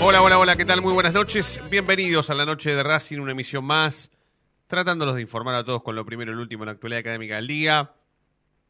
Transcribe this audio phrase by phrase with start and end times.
[0.00, 0.80] Hola, hola, hola, ¿qué tal?
[0.80, 1.60] Muy buenas noches.
[1.70, 4.10] Bienvenidos a la noche de Racing, una emisión más,
[4.66, 7.36] tratándolos de informar a todos con lo primero y lo último en la actualidad académica
[7.36, 7.92] del día.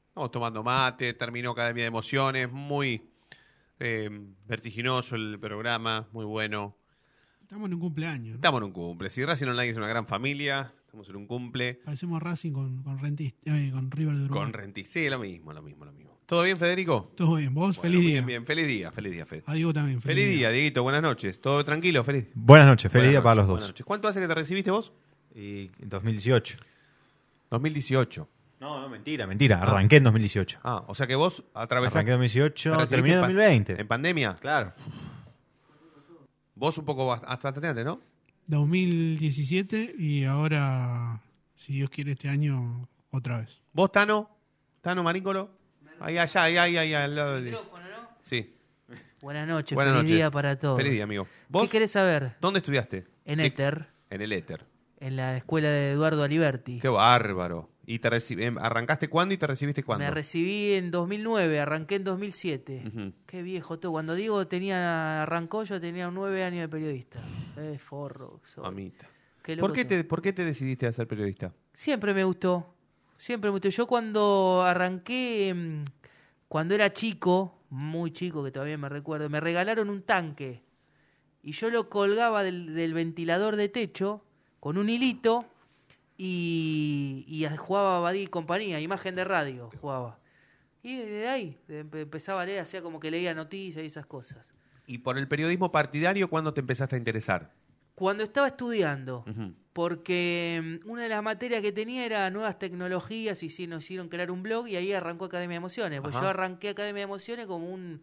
[0.09, 3.03] Estamos tomando mate, terminó Academia de Emociones, muy
[3.78, 4.09] eh,
[4.47, 6.77] vertiginoso el programa, muy bueno.
[7.42, 8.29] Estamos en un cumpleaños.
[8.31, 8.34] ¿no?
[8.36, 9.11] Estamos en un cumple.
[9.11, 11.75] Si Racing Online es una gran familia, estamos en un cumple.
[11.84, 14.42] Parecemos Racing con, con, Rentis- eh, con River de Uruguay.
[14.45, 16.02] Con Renticé, lo mismo, lo mismo, lo mismo.
[16.27, 17.12] ¿Todo bien, Federico?
[17.17, 18.27] Todo bien, vos, Bueno, feliz bien, día.
[18.27, 19.42] Bien, feliz día, feliz día, Fede.
[19.47, 20.01] A Diego también.
[20.01, 21.41] Feliz día, Dieguito, buenas noches.
[21.41, 22.29] ¿Todo tranquilo, feliz?
[22.34, 23.70] Buenas noches, feliz Buenas día para los buenas dos.
[23.70, 23.84] noches.
[23.87, 24.92] ¿Cuánto hace que te recibiste vos?
[25.34, 26.59] Y en 2018.
[27.51, 28.29] 2018.
[28.61, 29.61] No, no, mentira, mentira.
[29.61, 30.61] Arranqué en 2018.
[30.62, 31.98] Ah, o sea que vos atravesaste.
[31.98, 33.81] Arranqué en 2018, te recibiste terminé en pa- 2020.
[33.81, 34.36] ¿En pandemia?
[34.41, 34.73] Claro.
[36.55, 38.01] Vos un poco bast- bastante antes, ¿no?
[38.47, 41.20] 2017 y ahora,
[41.57, 43.61] si Dios quiere, este año otra vez.
[43.73, 44.31] ¿Vos, Tano?
[44.81, 45.51] ¿Tano Maríncolo?
[46.03, 47.45] Ahí, allá, ahí, ahí, ahí, al lado del...
[47.45, 48.08] Micrófono, ¿no?
[48.22, 48.55] Sí.
[49.20, 50.17] Buenas noches, Buenas feliz noches.
[50.17, 50.77] día para todos.
[50.78, 51.27] Feliz día, amigo.
[51.48, 51.62] ¿Vos?
[51.64, 52.34] ¿Qué querés saber?
[52.41, 53.06] ¿Dónde estudiaste?
[53.25, 54.64] En Sí, Éter, En el éter.
[54.98, 56.80] en la escuela de Eduardo Aliberti.
[56.80, 57.70] Qué bárbaro.
[57.86, 60.05] ¿Y te reci- em, arrancaste cuándo y te recibiste cuándo?
[60.05, 62.83] Me recibí en 2009, arranqué en 2007.
[62.86, 63.12] Ujú.
[63.27, 63.92] Qué viejo todo.
[63.92, 67.20] Cuando Diego tenía, arrancó, yo tenía nueve años de periodista.
[67.57, 68.40] Eh, forro.
[68.45, 68.64] soy.
[68.64, 69.08] Mamita.
[69.42, 69.89] Qué loco ¿Por qué, soy.
[69.89, 71.52] te, ¿Por qué te decidiste a ser periodista?
[71.73, 72.74] Siempre me gustó.
[73.22, 73.68] Siempre me gustó.
[73.68, 75.84] Yo cuando arranqué, mm,
[76.48, 80.64] cuando era chico, muy chico que todavía me recuerdo, me regalaron un tanque.
[81.40, 84.24] Y yo lo colgaba del, del ventilador de techo
[84.58, 85.44] con un hilito
[86.18, 90.18] y, y jugaba Badí y compañía, imagen de radio jugaba.
[90.83, 94.52] Y de ahí empezaba a leer, hacía como que leía noticias y esas cosas.
[94.84, 97.52] ¿Y por el periodismo partidario cuándo te empezaste a interesar?
[97.94, 99.24] Cuando estaba estudiando.
[99.72, 104.08] Porque mm, una de las materias que tenía era nuevas tecnologías y sí, nos hicieron
[104.08, 106.00] crear un blog y ahí arrancó Academia de Emociones.
[106.00, 106.24] Pues Ajá.
[106.24, 108.02] yo arranqué Academia de Emociones como un...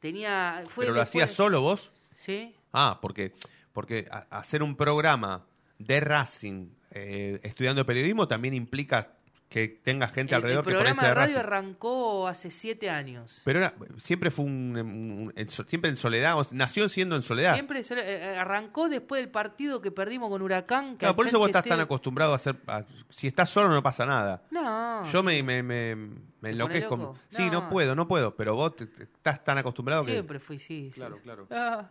[0.00, 0.62] Tenía...
[0.68, 1.92] Fue ¿Pero lo después- hacías solo vos?
[2.14, 2.54] Sí.
[2.72, 3.32] Ah, porque,
[3.72, 5.44] porque hacer un programa
[5.78, 9.12] de Racing eh, estudiando periodismo también implica
[9.50, 13.42] que tengas gente El, el alrededor ahí programa de radio arrancó hace siete años.
[13.44, 17.54] Pero era- siempre fue un, so- siempre en soledad, o- nació siendo en soledad.
[17.54, 20.92] Siempre se- eh, arrancó después del partido que perdimos con Huracán.
[20.92, 22.56] que Claro, por eso vos estás tan acostumbrado a hacer.
[22.68, 24.40] a- si estás solo no pasa nada.
[24.52, 25.04] No.
[25.10, 25.96] Yo me, me, me,
[26.40, 27.16] me enloquezco.
[27.28, 27.68] Sí, no.
[27.68, 28.36] Puedo, no puedo.
[28.36, 30.12] Pero vos te- te- estás tan acostumbrado que.
[30.12, 30.90] Siempre fui, sí.
[30.94, 31.00] sí.
[31.00, 31.48] Claro, claro.
[31.50, 31.90] Ah,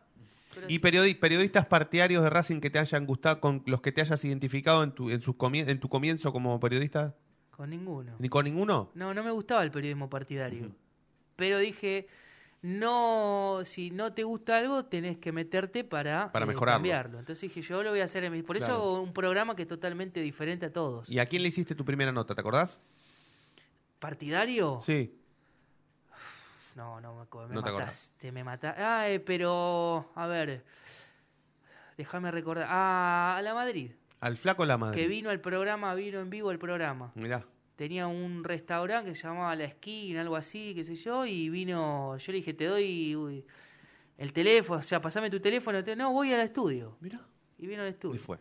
[0.69, 0.79] ¿Y sí.
[0.79, 4.93] periodistas partidarios de Racing que te hayan gustado, con los que te hayas identificado en
[4.93, 7.15] tu, en sus comie- en tu comienzo como periodista?
[7.59, 8.15] Con ninguno.
[8.19, 8.89] ¿Ni con ninguno?
[8.93, 10.71] No, no me gustaba el periodismo partidario.
[11.35, 12.07] Pero dije,
[12.61, 16.77] no, si no te gusta algo, tenés que meterte para, Para eh, mejorarlo.
[16.77, 17.19] cambiarlo.
[17.19, 18.43] Entonces dije, yo lo voy a hacer en mi...
[18.43, 19.01] Por eso Claro.
[19.01, 21.09] un programa que es totalmente diferente a todos.
[21.09, 22.33] ¿Y a quién le hiciste tu primera nota?
[22.33, 22.79] ¿Te acordás?
[23.99, 24.79] ¿Partidario?
[24.81, 25.13] Sí.
[26.77, 27.47] No, no me.
[27.49, 28.81] Me No mataste, me mataste.
[28.81, 30.63] Ah, eh, pero, a ver,
[31.97, 32.67] déjame recordar.
[32.69, 33.91] Ah, a la Madrid.
[34.19, 34.99] Al flaco la madre.
[34.99, 37.11] Que vino al programa, vino en vivo el programa.
[37.15, 37.45] Mirá.
[37.75, 42.17] tenía un restaurante que se llamaba La Esquina, algo así, qué sé yo, y vino,
[42.17, 43.45] yo le dije, te doy uy,
[44.17, 46.97] el teléfono, o sea, pasame tu teléfono, te- no, voy al estudio.
[46.99, 47.21] Mirá.
[47.57, 48.19] Y vino al Y estudio.
[48.19, 48.37] fue.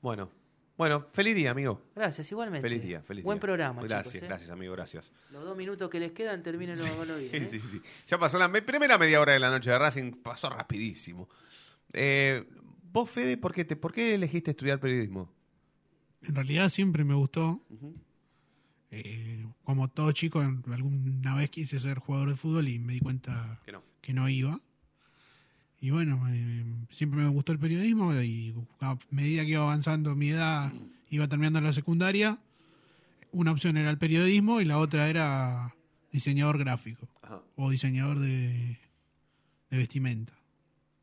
[0.00, 0.30] Bueno.
[0.78, 1.82] Bueno, feliz día, amigo.
[1.94, 2.62] Gracias, igualmente.
[2.66, 3.40] Feliz día, feliz Buen día.
[3.40, 4.22] programa, Gracias, chicos.
[4.22, 4.26] ¿eh?
[4.28, 5.10] gracias, amigo, gracias.
[5.32, 7.34] Los dos minutos que les quedan, terminen lo bien.
[7.42, 7.46] ¿eh?
[7.46, 7.82] Sí, sí.
[8.06, 11.28] Ya pasó la me- primera media hora de la noche de Racing, pasó rapidísimo.
[11.92, 12.46] Eh,
[12.92, 15.30] vos, Fede, ¿por qué, te, ¿por qué elegiste estudiar periodismo?
[16.22, 17.62] En realidad siempre me gustó.
[18.90, 23.60] Eh, como todo chico, alguna vez quise ser jugador de fútbol y me di cuenta
[23.64, 23.82] Que no.
[24.00, 24.58] que no iba.
[25.80, 30.30] Y bueno, eh, siempre me gustó el periodismo y a medida que iba avanzando mi
[30.30, 30.72] edad,
[31.10, 32.38] iba terminando la secundaria,
[33.30, 35.74] una opción era el periodismo y la otra era
[36.10, 37.42] diseñador gráfico Ajá.
[37.54, 38.76] o diseñador de,
[39.70, 40.32] de vestimenta.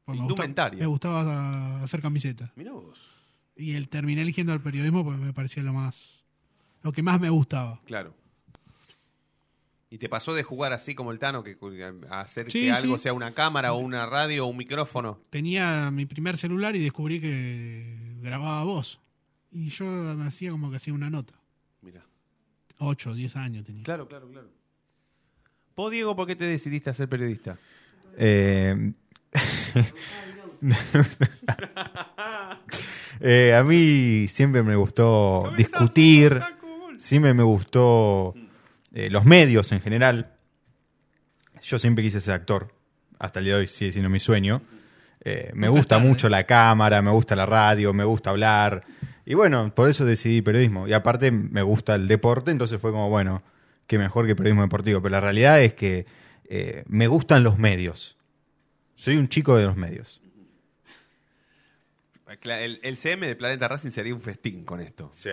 [0.05, 2.51] Pues me, gustaba hacer camisetas.
[2.55, 3.11] Mirá vos.
[3.55, 6.23] Y el terminé eligiendo el periodismo porque me parecía lo más
[6.83, 7.81] lo que más me gustaba.
[7.85, 8.13] Claro.
[9.89, 11.57] ¿Y te pasó de jugar así como el Tano, que
[12.09, 12.69] a hacer Sí, que sí.
[12.69, 15.19] algo sea una cámara o una radio o un micrófono?
[15.31, 18.99] Tenía mi primer celular y descubrí que grababa voz.
[19.51, 21.33] Y yo me hacía como que hacía una nota.
[21.81, 22.05] Mira.
[22.77, 23.83] 8, 10 años tenía.
[23.83, 24.49] Claro, claro, claro.
[25.75, 27.57] ¿Vos, Diego, por qué te decidiste a ser periodista?
[28.17, 28.93] Eh,
[33.21, 36.41] eh, a mí siempre me gustó discutir,
[36.97, 38.33] siempre me gustó
[38.93, 40.31] eh, los medios en general.
[41.61, 42.73] Yo siempre quise ser actor,
[43.19, 44.61] hasta el día de hoy sigue siendo mi sueño.
[45.27, 48.83] Eh, me gusta mucho la cámara, me gusta la radio, me gusta hablar.
[49.25, 50.87] Y bueno, por eso decidí periodismo.
[50.87, 53.41] Y aparte me gusta el deporte, entonces fue como, bueno,
[53.87, 55.01] qué mejor que periodismo deportivo.
[55.01, 56.05] Pero la realidad es que
[56.47, 58.17] eh, me gustan los medios.
[58.95, 60.21] Soy un chico de los medios.
[62.41, 65.09] El, el CM de Planeta Racing sería un festín con esto.
[65.13, 65.29] Sí.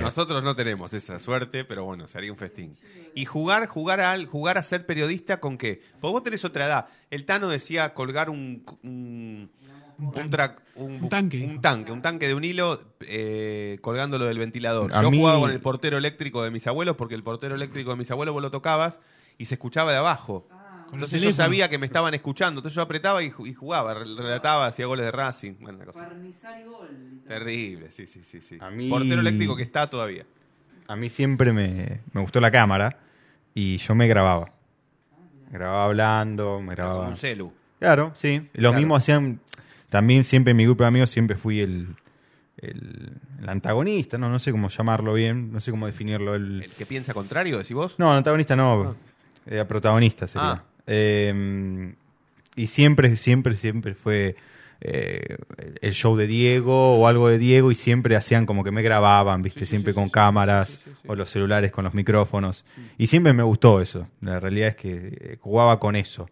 [0.00, 2.74] Nosotros no tenemos esa suerte, pero bueno, sería un festín.
[3.14, 5.82] Y jugar, jugar a, jugar a ser periodista con qué?
[6.00, 6.86] Porque vos tenés otra edad.
[7.10, 9.50] El Tano decía colgar un, un,
[9.98, 14.38] un tra- un- Un tanque, un tanque, un tanque de un hilo eh, colgándolo del
[14.38, 14.94] ventilador.
[14.94, 17.90] A Yo mí- jugaba con el portero eléctrico de mis abuelos porque el portero eléctrico
[17.90, 18.98] de mis abuelos vos lo tocabas
[19.36, 20.48] y se escuchaba de abajo.
[20.92, 24.04] Entonces yo sabía que me estaban escuchando, entonces yo apretaba y, ju- y jugaba, re-
[24.16, 25.54] relataba, hacía goles de Racing.
[25.60, 26.06] Bueno, una cosa.
[27.28, 28.58] Terrible, sí, sí, sí, sí.
[28.60, 30.24] A mí- Portero eléctrico que está todavía.
[30.88, 32.98] A mí siempre me, me gustó la cámara
[33.54, 34.50] y yo me grababa.
[35.50, 37.08] Grababa hablando, me como grababa.
[37.08, 37.52] un celu.
[37.78, 38.48] Claro, sí.
[38.54, 38.78] Lo Claro.
[38.78, 39.40] mismo hacían.
[39.88, 41.94] También siempre en mi grupo de amigos siempre fui el,
[42.58, 46.34] el, el antagonista, no, no sé cómo llamarlo bien, no sé cómo definirlo.
[46.34, 47.94] El, El que piensa contrario, decís vos.
[47.98, 48.94] no, antagonista no,
[49.46, 50.50] era protagonista sería.
[50.52, 50.64] Ah.
[50.92, 51.94] Eh,
[52.56, 54.36] y siempre, siempre, siempre fue
[54.80, 55.36] eh,
[55.80, 59.42] el show de Diego o algo de Diego y siempre hacían como que me grababan,
[59.42, 62.64] viste, Sí, sí, siempre sí, con cámaras o los celulares con los micrófonos.
[62.98, 64.08] Y siempre me gustó eso.
[64.20, 66.28] La realidad es que eh, jugaba con eso.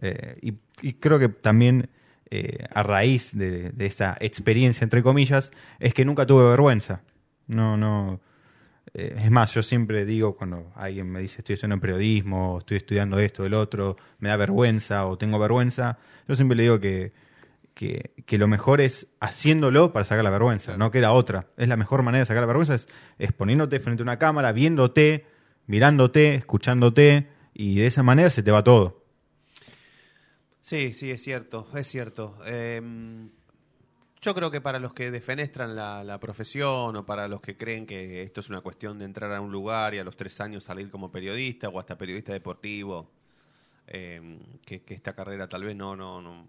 [0.00, 1.88] Eh, y, y creo que también
[2.30, 5.50] eh, a raíz de, de esa experiencia, entre comillas,
[5.80, 7.00] es que nunca tuve vergüenza.
[7.46, 8.20] No, no.
[8.98, 13.16] Eh, es más, yo siempre digo cuando alguien me dice estoy estudiando periodismo, estoy estudiando
[13.20, 17.12] esto, el otro, me da vergüenza o tengo vergüenza, yo siempre le digo que,
[17.74, 21.46] que, que lo mejor es haciéndolo para sacar la vergüenza, no queda otra.
[21.56, 24.50] Es la mejor manera de sacar la vergüenza, es, es poniéndote frente a una cámara,
[24.50, 25.26] viéndote,
[25.66, 29.04] mirándote, escuchándote, y de esa manera se te va todo.
[30.60, 32.36] Sí, sí, es cierto, es cierto.
[32.46, 32.82] Eh,
[34.20, 37.86] yo creo que para los que defenestran la, la profesión o para los que creen
[37.86, 40.64] que esto es una cuestión de entrar a un lugar y a los tres años
[40.64, 43.10] salir como periodista o hasta periodista deportivo,
[43.86, 46.46] eh, que, que esta carrera tal vez no, no, no,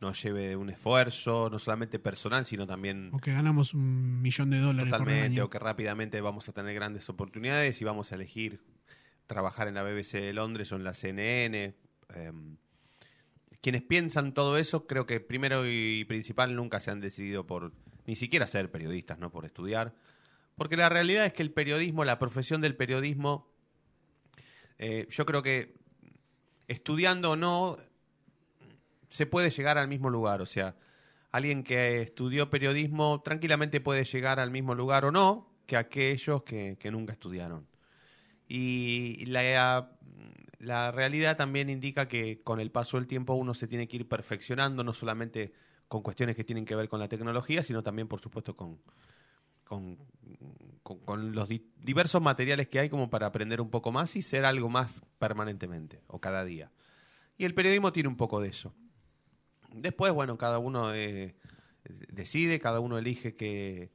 [0.00, 4.58] no lleve un esfuerzo, no solamente personal, sino también O que ganamos un millón de
[4.58, 5.44] dólares por Totalmente, año.
[5.46, 8.60] o que rápidamente vamos a tener grandes oportunidades y vamos a elegir
[9.26, 11.74] trabajar en la BBC de Londres o en la CNN.
[12.14, 12.32] Eh,
[13.64, 17.72] quienes piensan todo eso, creo que primero y principal nunca se han decidido por
[18.04, 19.94] ni siquiera ser periodistas, no por estudiar.
[20.54, 23.50] Porque la realidad es que el periodismo, la profesión del periodismo,
[24.76, 25.78] eh, yo creo que
[26.68, 27.78] estudiando o no,
[29.08, 30.42] se puede llegar al mismo lugar.
[30.42, 30.76] O sea,
[31.30, 36.76] alguien que estudió periodismo tranquilamente puede llegar al mismo lugar o no que aquellos que,
[36.78, 37.66] que nunca estudiaron.
[38.48, 39.90] Y la,
[40.58, 44.08] la realidad también indica que con el paso del tiempo uno se tiene que ir
[44.08, 45.52] perfeccionando, no solamente
[45.88, 48.78] con cuestiones que tienen que ver con la tecnología, sino también, por supuesto, con,
[49.64, 49.98] con,
[50.82, 54.44] con- los di- diversos materiales que hay como para aprender un poco más y ser
[54.44, 56.70] algo más permanentemente o cada día.
[57.36, 58.74] Y el periodismo tiene un poco de eso.
[59.72, 61.34] Después, bueno, cada uno eh,
[62.12, 63.90] decide, cada uno elige qué,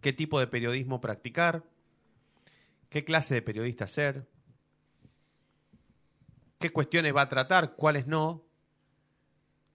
[0.00, 1.64] qué tipo de periodismo practicar,
[2.94, 4.24] qué clase de periodista ser,
[6.60, 8.44] qué cuestiones va a tratar, cuáles no,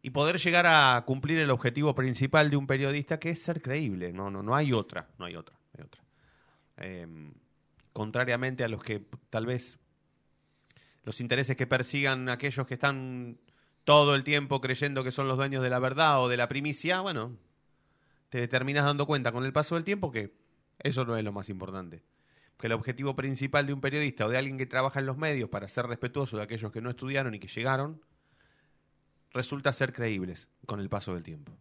[0.01, 4.13] y poder llegar a cumplir el objetivo principal de un periodista, que es ser creíble.
[4.13, 6.01] No, no, no hay otra, no hay otra, hay otra.
[6.77, 7.33] Eh,
[7.91, 9.77] contrariamente a los que tal vez
[11.03, 13.37] los intereses que persigan aquellos que están
[13.83, 17.01] todo el tiempo creyendo que son los dueños de la verdad o de la primicia,
[17.01, 17.35] bueno,
[18.29, 20.37] te terminas dando cuenta con el paso del tiempo que
[20.79, 22.01] eso no es lo más importante.
[22.59, 25.49] Que el objetivo principal de un periodista o de alguien que trabaja en los medios
[25.49, 28.01] para ser respetuoso de aquellos que no estudiaron y que llegaron,
[29.31, 31.57] resulta ser creíbles con el paso del tiempo.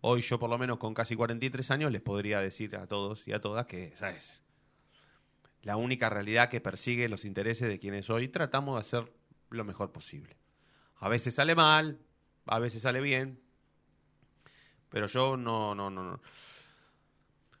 [0.00, 3.32] Hoy yo por lo menos con casi 43 años les podría decir a todos y
[3.32, 4.44] a todas que esa es
[5.64, 9.12] la única realidad que persigue los intereses de quienes hoy tratamos de hacer
[9.50, 10.36] lo mejor posible.
[10.96, 11.98] A veces sale mal,
[12.46, 13.40] a veces sale bien,
[14.90, 16.20] pero yo no, no, no, no.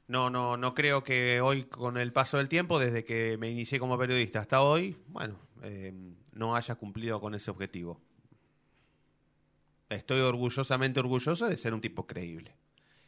[0.06, 3.78] No, no, no creo que hoy, con el paso del tiempo, desde que me inicié
[3.78, 5.94] como periodista hasta hoy, bueno, eh,
[6.34, 8.00] no haya cumplido con ese objetivo.
[9.88, 12.54] Estoy orgullosamente orgulloso de ser un tipo creíble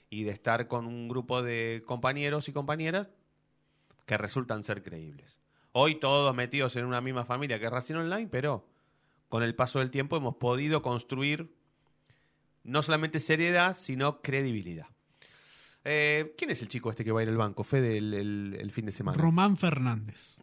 [0.09, 3.09] y de estar con un grupo de compañeros y compañeras
[4.07, 5.37] que resultan ser creíbles.
[5.73, 8.67] Hoy todos metidos en una misma familia que es Racing Online, pero
[9.29, 11.55] con el paso del tiempo hemos podido construir
[12.63, 14.87] no solamente seriedad, sino credibilidad.
[15.89, 17.63] Eh, ¿Quién es el chico este que va a ir al banco?
[17.63, 19.17] Fede el, el- el fin de semana.
[19.17, 20.37] Román Fernández,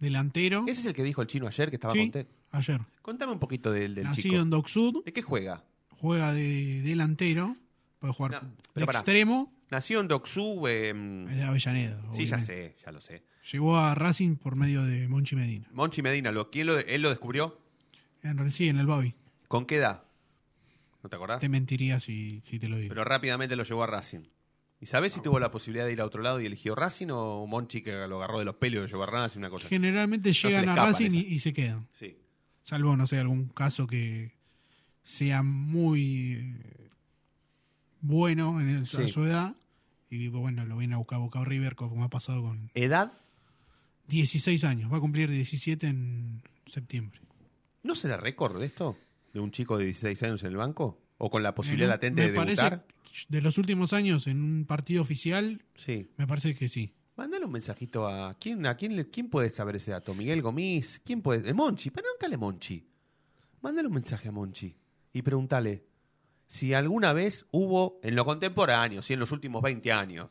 [0.00, 0.64] delantero.
[0.66, 2.32] Ese es el que dijo el chino ayer que estaba Sí, contento.
[2.52, 2.80] ayer.
[3.02, 4.42] Contame un poquito del, del Nacido chico.
[4.42, 5.64] en Dock Sud, ¿De qué juega?
[6.00, 7.56] juega de delantero,
[7.98, 8.98] puede jugar No, de pero pará.
[9.00, 10.66] extremo, Nació en Doxú.
[10.68, 10.90] eh,
[11.28, 11.96] es de Avellaneda.
[12.12, 12.46] sí, ya obviamente.
[12.46, 13.22] sé, ya lo sé.
[13.52, 15.68] Llegó a Racing por medio de Monchi Medina.
[15.72, 17.60] Monchi Medina, ¿lo, ¿quién lo, él lo descubrió?
[18.22, 19.14] En, sí, en el Babi.
[19.48, 20.04] ¿Con qué edad?
[21.02, 21.40] ¿No te acordás?
[21.40, 22.88] Te mentiría si, si te lo digo.
[22.90, 24.20] Pero rápidamente lo llevó a Racing.
[24.80, 27.46] ¿Y sabés si tuvo la posibilidad de ir a otro lado y eligió Racing o
[27.46, 29.38] Monchi que lo agarró de los pelos y lo llevó a Racing?
[29.38, 29.68] Una cosa?
[29.68, 31.88] Generalmente llegan le a Racing y, se quedan.
[31.92, 32.18] Sí.
[32.62, 34.34] Salvo, no sé, algún caso que
[35.02, 36.90] sea muy eh,
[38.00, 39.02] bueno en el- Sí.
[39.02, 39.56] a su edad.
[40.10, 43.12] Y bueno, lo viene a buscar Boca River, como ha pasado con ¿Edad?
[44.08, 44.92] 16 años.
[44.92, 47.20] Va a cumplir 17 en septiembre.
[47.82, 48.96] ¿No será récord de esto?
[49.32, 51.00] ¿De un chico de 16 años en el banco?
[51.18, 52.86] ¿O con la posibilidad latente me de parece, debutar?
[53.28, 56.08] De los últimos años, en un partido oficial, Sí.
[56.16, 56.92] me parece que sí.
[57.16, 58.34] Mándale un mensajito a.
[58.38, 60.14] ¿Quién, a quién, quién puede saber ese dato?
[60.14, 61.00] ¿Miguel Gomis?
[61.04, 61.48] ¿Quién puede?
[61.48, 61.90] El Monchi.
[61.90, 62.86] Pregúntale Monchi.
[63.62, 64.76] Mándale un mensaje a Monchi
[65.14, 65.86] y pregúntale
[66.46, 70.28] si alguna vez hubo, en lo contemporáneo, si en los últimos 20 años,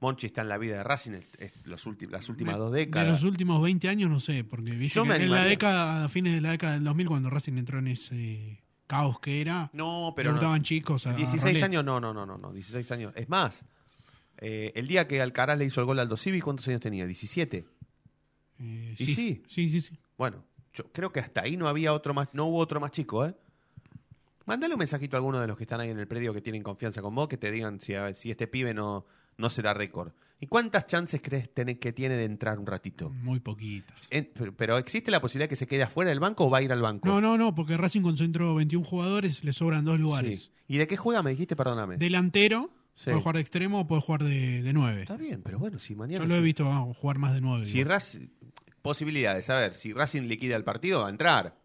[0.00, 2.78] Monchi está en la vida de Racing es- los últimos, las últimas De- dos De
[2.80, 3.08] décadas.
[3.08, 6.08] los últimos 20 años, no sé, porque viste Yo que me en la década, a
[6.08, 8.61] fines de la década del 2000, cuando Racing entró en ese
[8.92, 10.30] caos que era, No, pero.
[10.30, 10.34] no.
[10.36, 11.06] debutaban chicos.
[11.06, 11.66] A, a 16 roleta.
[11.66, 13.12] años, no, no, no, no, no, 16 años.
[13.16, 13.64] Es más,
[14.38, 17.06] eh, el día que Alcaraz le hizo el gol al Aldo Civi, ¿cuántos años tenía?
[17.06, 17.64] 17.
[18.60, 19.14] Eh, ¿Y sí.
[19.14, 19.42] sí?
[19.48, 19.98] sí, sí, sí.
[20.18, 20.44] Bueno,
[20.74, 23.34] yo creo que hasta ahí no había otro más, no hubo otro más chico, ¿eh?
[24.44, 26.62] Mándale un mensajito a alguno de los que están ahí en el predio que tienen
[26.62, 29.06] confianza con vos, que te digan si, a- si este pibe no,
[29.36, 30.12] no será récord.
[30.42, 33.10] ¿Y cuántas chances crees que tiene de entrar un ratito?
[33.10, 33.96] Muy poquitas.
[34.56, 36.82] Pero, ¿existe la posibilidad que se quede afuera del banco o va a ir al
[36.82, 37.06] banco?
[37.08, 40.40] No, no, no, porque Racing concentró 21 jugadores, le sobran dos lugares.
[40.42, 40.50] Sí.
[40.66, 41.22] ¿Y de qué juega?
[41.22, 41.96] Me dijiste, perdóname.
[41.96, 43.04] Delantero, Sí.
[43.04, 45.02] puede jugar de extremo o puede jugar de, de 9.
[45.02, 46.24] Está bien, pero bueno, si mañana...
[46.24, 47.64] Yo lo he visto ah, jugar más de 9.
[47.66, 48.26] Si Racing,
[48.82, 51.56] posibilidades, a ver, si Racing liquida el partido, va a entrar.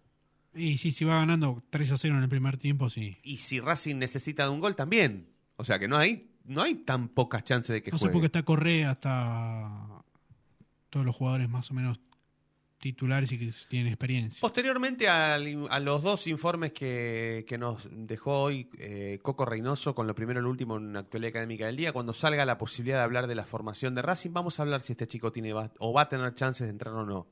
[0.53, 3.17] Y sí, si va ganando 3 a 0 en el primer tiempo, sí.
[3.23, 5.29] Y si Racing necesita de un gol, también.
[5.55, 8.13] O sea que no hay, no hay tan pocas chances de que No sé juegue.
[8.13, 10.03] por qué está Correa, hasta
[10.89, 11.99] todos los jugadores más o menos
[12.79, 14.39] titulares y que tienen experiencia.
[14.39, 20.05] Posteriormente al- a los dos informes que, que nos dejó hoy eh, Coco Reynoso con
[20.07, 22.97] lo primero y lo último en la actualidad académica del día, cuando salga la posibilidad
[22.99, 25.71] de hablar de la formación de Racing, vamos a hablar si este chico tiene va-
[25.79, 27.27] o va a tener chances de entrar o no.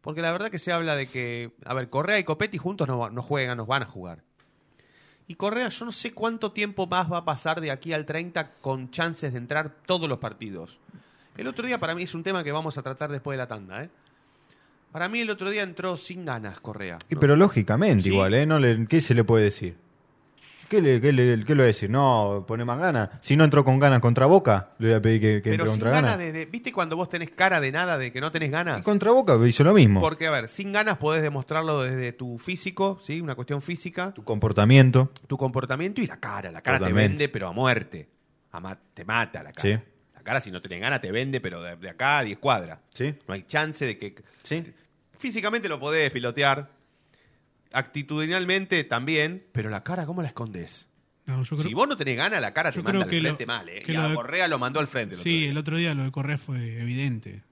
[0.00, 3.08] Porque la verdad que se habla de que, a ver, Correa y Copetti juntos no,
[3.10, 4.22] no juegan, nos van a jugar.
[5.26, 8.50] Y Correa, yo no sé cuánto tiempo más va a pasar de aquí al 30
[8.60, 10.78] con chances de entrar todos los partidos.
[11.36, 13.48] El otro día para mí es un tema que vamos a tratar después de la
[13.48, 13.90] tanda, ¿eh?
[14.92, 16.98] Para mí el otro día entró sin ganas Correa.
[17.08, 17.20] Y ¿no?
[17.20, 18.10] pero lógicamente Sí.
[18.10, 18.46] igual, ¿eh?
[18.46, 19.76] No le- ¿Qué se le puede decir?
[20.74, 21.88] ¿Qué le, qué le, qué le voy a decir?
[21.88, 23.10] No, pone más ganas.
[23.20, 25.66] Si no entró con ganas contra Boca, le voy a pedir que, que Pero entre
[25.66, 26.18] sin contra ganas ganas.
[26.18, 28.82] de, de- ¿Viste cuando vos tenés cara de nada, de que no tenés Y ganas?
[28.82, 30.00] contra Boca hizo lo mismo.
[30.00, 33.20] Porque, a ver, sin ganas podés demostrarlo desde tu físico, ¿sí?
[33.20, 35.12] Una cuestión física, Tu comportamiento.
[35.28, 36.50] tu comportamiento y la cara.
[36.50, 38.08] La cara te vende, pero a muerte.
[38.50, 39.62] A ma- te mata la cara.
[39.78, 39.84] Sí.
[40.14, 42.80] La cara, si no tenés ganas, te vende, pero de, de acá a 10 cuadras.
[42.88, 43.14] ¿Sí?
[43.28, 44.14] No hay chance de que...
[44.42, 44.64] Sí.
[45.18, 46.68] Físicamente lo podés pilotear.
[47.74, 49.44] Actitudinalmente también.
[49.52, 50.86] Pero la cara, ¿cómo la escondes?
[51.26, 53.46] No, yo creo, Si vos no tenés ganas, la cara te manda al lo- frente
[53.46, 53.82] mal, ¿eh?
[53.84, 55.14] que Y a de- Correa lo mandó al frente.
[55.14, 57.42] el sí, el otro día lo de Correa fue evidente.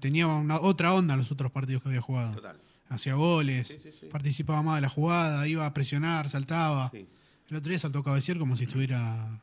[0.00, 2.32] Tenía una, otra onda en los otros partidos que había jugado.
[2.32, 2.56] Total.
[2.88, 4.06] Hacía goles, Sí, sí, sí.
[4.06, 6.90] participaba más de la jugada, iba a presionar, saltaba.
[6.90, 7.06] Sí.
[7.50, 9.40] El otro día saltó a cabecear como si estuviera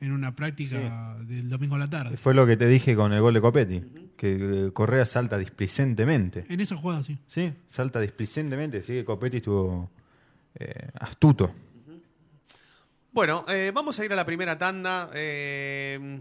[0.00, 2.16] en una práctica del domingo a la tarde.
[2.16, 3.84] Fue lo que te dije con el gol de Copetti.
[4.20, 6.44] Que eh, Correa salta displicentemente.
[6.50, 7.18] En esa jugada, sí.
[7.26, 8.80] Sí, salta displicentemente.
[8.80, 9.90] Así que Copetti estuvo
[10.56, 11.50] eh, astuto.
[13.12, 15.08] Bueno, eh, vamos a ir a la primera tanda.
[15.14, 16.20] eh,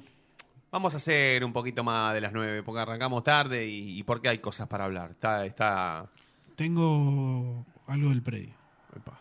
[0.71, 4.29] vamos a hacer un poquito más de las nueve, porque arrancamos tarde y, y porque
[4.29, 5.11] hay cosas para hablar.
[5.11, 6.09] Está, está.
[6.55, 8.53] Tengo algo del predio.
[8.95, 9.19] epa.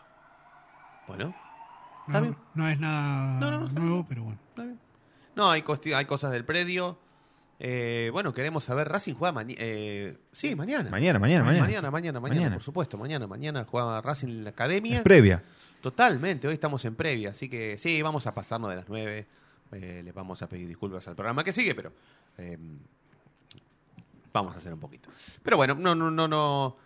[1.05, 1.35] Bueno,
[2.07, 2.37] Está No, bien.
[2.55, 4.39] no es nada No, no, no, está nuevo, pero bueno.
[4.49, 4.79] está bien.
[5.35, 5.63] No, hay,
[5.95, 6.97] hay cosas del predio.
[7.59, 8.87] Eh, bueno, queremos saber.
[8.87, 9.59] Racing juega mañana.
[10.31, 10.89] sí, mañana.
[10.89, 11.65] Mañana, mañana, mañana.
[11.65, 12.55] Mañana, mañana, mañana, Mañana.
[12.55, 12.97] por supuesto.
[12.97, 14.97] Mañana, mañana juega Racing en la academia.
[14.99, 15.43] Es previa.
[15.81, 19.27] Totalmente, hoy estamos en previa, así que sí, vamos a pasarnos de las 9.
[19.71, 21.93] Eh, les vamos a pedir disculpas al programa que sigue, pero
[22.37, 22.57] eh,
[24.33, 25.09] vamos a hacer un poquito.
[25.43, 26.77] Pero bueno, no, no, no, no.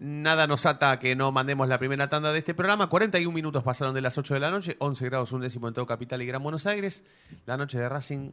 [0.00, 2.88] Nada nos ata que no mandemos la primera tanda de este programa.
[2.88, 5.86] 41 minutos pasaron de las 8 de la noche, 11 grados un décimo en todo
[5.86, 7.04] Capital y Gran Buenos Aires.
[7.46, 8.30] La noche de Racing.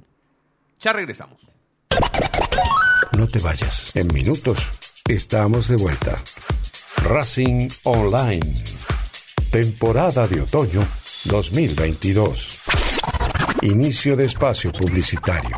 [0.79, 1.37] Ya regresamos.
[3.17, 3.95] No te vayas.
[3.95, 4.59] En minutos
[5.07, 6.15] estamos de vuelta.
[7.03, 8.63] Racing Online.
[9.51, 10.85] Temporada de otoño
[11.25, 12.61] 2022.
[13.61, 15.57] Inicio de espacio publicitario.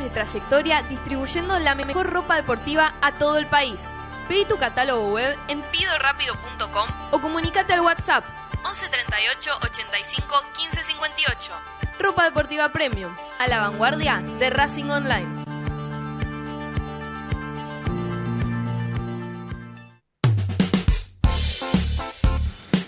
[0.11, 3.81] trayectoria distribuyendo la mejor ropa deportiva a todo el país.
[4.27, 8.23] Pedí tu catálogo web en pidorapido.com o comunícate al WhatsApp
[8.63, 11.51] 11 38 85 15 58.
[11.99, 15.41] Ropa deportiva premium, a la vanguardia de Racing Online.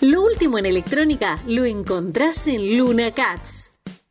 [0.00, 3.73] Lo último en electrónica lo encontrás en Luna Cats.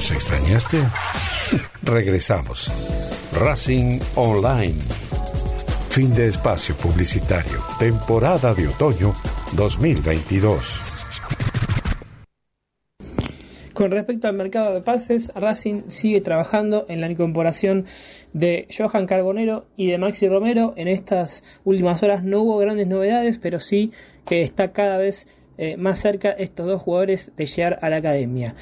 [0.00, 0.78] ¿Nos extrañaste?
[1.82, 2.72] Regresamos.
[3.38, 4.80] Racing Online.
[5.90, 7.60] Fin de espacio publicitario.
[7.78, 9.12] Temporada de otoño
[9.58, 10.56] 2022.
[13.74, 17.84] Con respecto al mercado de pases, Racing sigue trabajando en la incorporación
[18.32, 20.72] de Johan Carbonero y de Maxi Romero.
[20.78, 23.92] En estas últimas horas no hubo grandes novedades, pero sí
[24.24, 25.26] que está cada vez
[25.62, 28.54] eh, más cerca estos dos jugadores de llegar a la academia.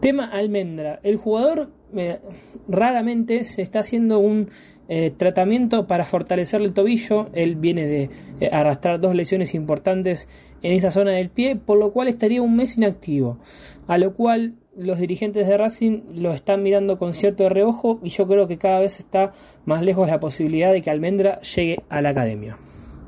[0.00, 1.00] Tema Almendra.
[1.02, 2.20] El jugador eh,
[2.68, 4.50] raramente se está haciendo un
[4.88, 7.30] eh, tratamiento para fortalecerle el tobillo.
[7.32, 10.28] Él viene de eh, arrastrar dos lesiones importantes
[10.62, 13.38] en esa zona del pie, por lo cual estaría un mes inactivo.
[13.86, 18.26] A lo cual los dirigentes de Racing lo están mirando con cierto reojo y yo
[18.26, 19.32] creo que cada vez está
[19.64, 22.58] más lejos la posibilidad de que Almendra llegue a la academia.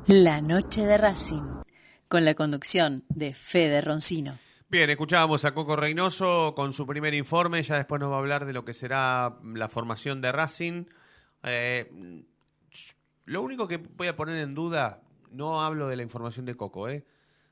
[0.07, 1.43] La noche de Racing,
[2.07, 4.39] con la conducción de Fede Roncino.
[4.69, 8.45] Bien, escuchábamos a Coco Reynoso con su primer informe, ya después nos va a hablar
[8.45, 10.87] de lo que será la formación de Racing.
[11.43, 12.25] Eh,
[13.23, 16.89] lo único que voy a poner en duda, no hablo de la información de Coco,
[16.89, 17.05] ¿eh?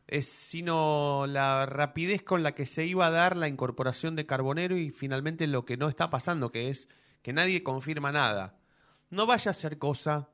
[0.07, 4.75] es sino la rapidez con la que se iba a dar la incorporación de Carbonero
[4.75, 6.89] y finalmente lo que no está pasando, que es
[7.21, 8.59] que nadie confirma nada.
[9.09, 10.31] No vaya a ser cosa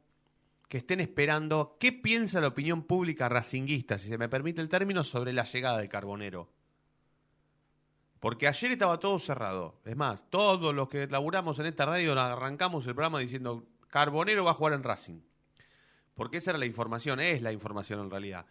[0.67, 5.04] que estén esperando qué piensa la opinión pública racinguista, si se me permite el término,
[5.04, 6.61] sobre la llegada de Carbonero.
[8.21, 9.81] Porque ayer estaba todo cerrado.
[9.84, 14.51] Es más, todos los que laburamos en esta radio arrancamos el programa diciendo Carbonero va
[14.51, 15.21] a jugar en Racing.
[16.13, 18.45] Porque esa era la información, es la información en realidad.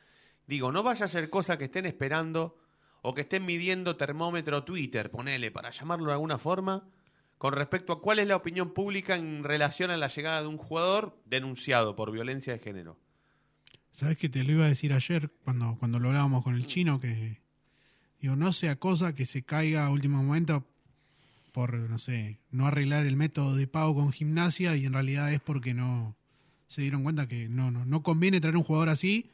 [0.49, 2.59] Digo, no vaya a ser cosa que estén esperando
[3.03, 6.89] o que estén midiendo termómetro Twitter, ponele, para llamarlo de alguna forma,
[7.39, 10.57] con respecto a cuál es la opinión pública en relación a la llegada de un
[10.57, 12.99] jugador denunciado por violencia de género.
[13.93, 16.99] ¿Sabes que te lo iba a decir ayer cuando, cuando lo hablábamos con el chino?
[16.99, 17.41] Que
[18.21, 20.65] digo, no sea cosa que se caiga a último momento
[21.53, 25.41] por, no sé, no arreglar el método de pago con gimnasia y en realidad es
[25.41, 26.15] porque no
[26.69, 29.31] se dieron cuenta que no, no, no conviene traer un jugador así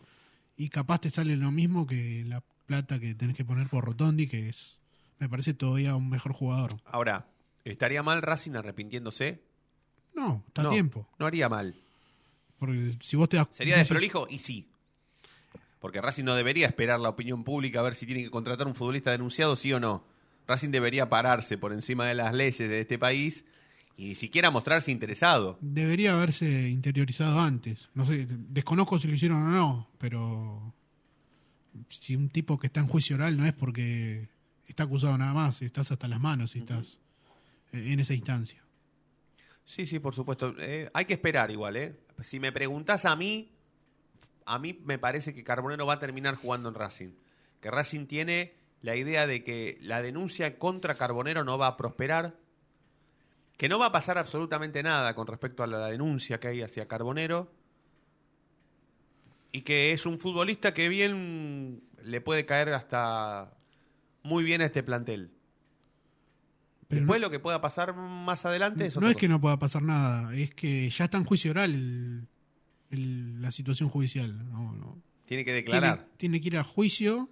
[0.56, 4.26] y capaz te sale lo mismo que la plata que tenés que poner por Rotondi,
[4.26, 4.78] que es,
[5.18, 6.76] me parece todavía un mejor jugador.
[6.86, 7.26] Ahora,
[7.64, 9.42] ¿estaría mal Racing arrepintiéndose?
[10.14, 11.06] No, está a no, tiempo.
[11.18, 11.74] No haría mal.
[12.58, 14.26] Porque si vos te das ¿Sería desprolijo?
[14.30, 14.66] Y sí.
[15.80, 18.74] Porque Racing no debería esperar la opinión pública a ver si tiene que contratar un
[18.74, 20.04] futbolista denunciado, sí o no.
[20.46, 23.44] Racing debería pararse por encima de las leyes de este país
[23.96, 25.58] y ni siquiera mostrarse interesado.
[25.60, 27.88] Debería haberse interiorizado antes.
[27.94, 30.74] No sé, desconozco si lo hicieron o no, pero
[31.88, 34.28] si un tipo que está en juicio oral no es porque
[34.66, 36.98] está acusado nada más, estás hasta las manos y estás
[37.72, 38.62] eh, en esa instancia.
[39.64, 40.54] Sí, sí, por supuesto.
[40.58, 41.96] Eh, hay que esperar igual, ¿eh?
[42.20, 43.50] Si me preguntás a mí,
[44.46, 47.10] a mí me parece que Carbonero va a terminar jugando en Racing.
[47.60, 52.36] Que Racing tiene la idea de que la denuncia contra Carbonero no va a prosperar,
[53.56, 56.86] que no va a pasar absolutamente nada con respecto a la denuncia que hay hacia
[56.88, 57.50] Carbonero,
[59.52, 63.52] y que es un futbolista que bien le puede caer hasta
[64.22, 65.30] muy bien a este plantel.
[66.88, 69.40] Pero Después no- lo que pueda pasar más adelante es No otra es que no
[69.40, 72.28] pueda pasar nada, es que ya está en juicio oral el-
[72.90, 74.36] el- la situación judicial.
[74.50, 74.98] No, no.
[75.26, 75.96] Tiene que declarar.
[75.98, 77.28] Tiene, tiene que ir a juicio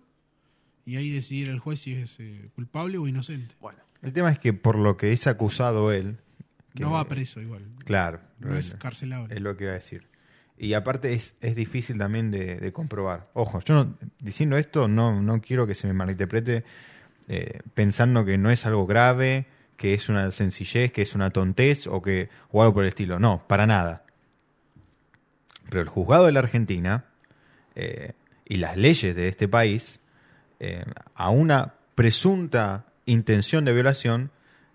[0.86, 3.54] y ahí decidir el juez si es eh, culpable o inocente.
[3.60, 3.78] Bueno.
[4.02, 6.18] El tema es que por lo que es acusado él.
[6.74, 7.62] que- No va preso igual.
[7.84, 8.20] Claro.
[8.40, 9.34] No es carcelable.
[9.34, 10.06] Es lo que iba a decir.
[10.58, 13.30] Y aparte es, es difícil también de, de comprobar.
[13.32, 16.64] Ojo, yo no- diciendo esto no, no quiero que se me malinterprete
[17.28, 21.86] eh, pensando que no es algo grave, que es una sencillez, que es una tontez
[21.86, 23.18] o, que, o algo por el estilo.
[23.18, 24.03] No, para nada.
[25.68, 27.04] Pero el juzgado de la Argentina
[27.74, 28.12] eh,
[28.44, 30.00] y las leyes de este país
[30.60, 34.30] eh, a una presunta intención de violación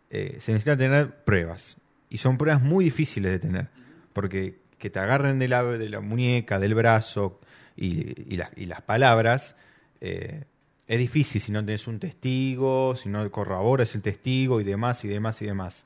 [0.09, 1.77] eh, se necesita tener pruebas.
[2.09, 3.67] Y son pruebas muy difíciles de tener.
[4.13, 7.39] Porque que te agarren de la, de la muñeca, del brazo
[7.75, 9.55] y, las- y las palabras,
[10.01, 15.09] es difícil si no tenés un testigo, si no corroboras el testigo y demás y
[15.09, 15.85] demás y demás.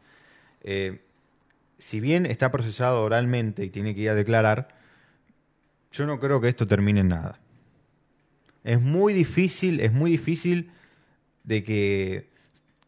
[1.78, 4.70] Si bien está procesado oralmente y tiene que ir a declarar,
[5.94, 7.40] yo no creo que esto termine en nada.
[8.64, 10.72] Es muy difícil, es muy difícil
[11.44, 12.32] de que,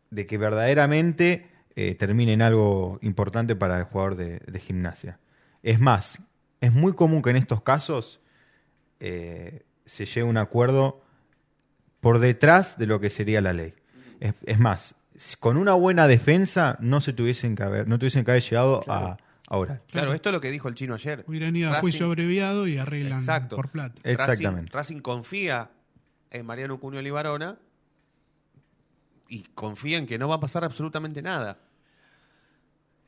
[0.10, 5.20] de que verdaderamente eh, termine en algo importante para el jugador de, gimnasia.
[5.62, 6.20] Es más,
[6.62, 8.22] es muy común que en estos casos
[9.00, 11.04] eh, se llegue a un acuerdo
[12.00, 13.76] por detrás de lo que sería la ley.
[14.20, 14.96] Es, más,
[15.40, 19.18] con una buena defensa no se tuviesen que haber, no tuviesen que haber llegado a,
[19.48, 19.82] a oral.
[19.92, 21.24] Claro, esto es lo que dijo el chino ayer.
[21.28, 23.56] Hubieran ido a Racing- juicio abreviado y arreglan Exacto.
[23.56, 24.02] por plata.
[24.04, 24.72] Exactamente.
[24.72, 25.72] Racing, Racing confía
[26.32, 27.58] en Mariano Cunio Libarona
[29.28, 31.60] y confía en que no va a pasar absolutamente nada.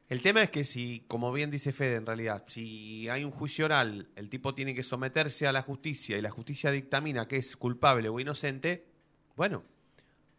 [0.10, 3.66] El tema es que si, como bien dice Fede, en realidad, si hay un juicio
[3.66, 7.58] oral, el tipo tiene que someterse a la justicia y la justicia dictamina que es
[7.58, 8.88] culpable o inocente,
[9.36, 9.64] bueno,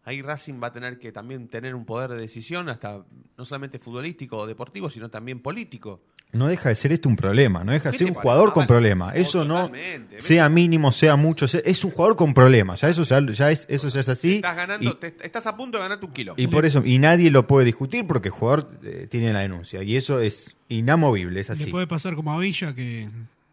[0.05, 3.05] ahí Racing va a tener que también tener un poder de decisión, hasta
[3.37, 6.01] no solamente futbolístico o deportivo, sino también político.
[6.33, 8.67] no deja de ser esto un problema, no deja de ¿Qué ser un jugador con.
[8.67, 9.71] No, Eso no,
[10.19, 12.81] sea mínimo, sea mucho, sea- es un jugador con problemas.
[12.83, 14.37] Ya eso ya, ya es, eso ya es así.
[14.37, 16.35] Estás ganando, y, te- estás a punto de ganarte un kilo.
[16.37, 19.83] y por eso, y nadie lo puede discutir porque el jugador eh, tiene la denuncia.
[19.83, 21.71] Y eso es inamovible, es Le así.
[21.71, 23.09] puede pasar como a Villa, que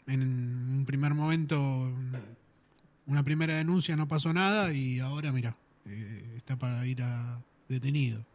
[0.08, 1.92] en un primer momento,
[3.08, 5.56] una primera denuncia no pasó nada y ahora, mira,
[5.86, 8.26] eh, está para ir a detenido.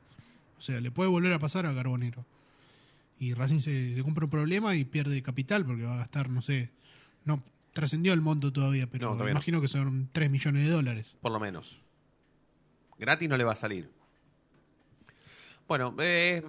[0.58, 2.24] O sea, le puede volver a pasar a Carbonero.
[3.18, 6.40] Y Racing se, se compra un problema y pierde capital porque va a gastar, no
[6.42, 6.70] sé,
[7.24, 9.38] no trascendió el monto todavía, pero No, todavía no.
[9.38, 11.14] imagino que son 3 millones de dólares.
[11.20, 11.78] Por lo menos.
[12.98, 13.90] Gratis no le va a salir.
[15.68, 16.42] Bueno, eh,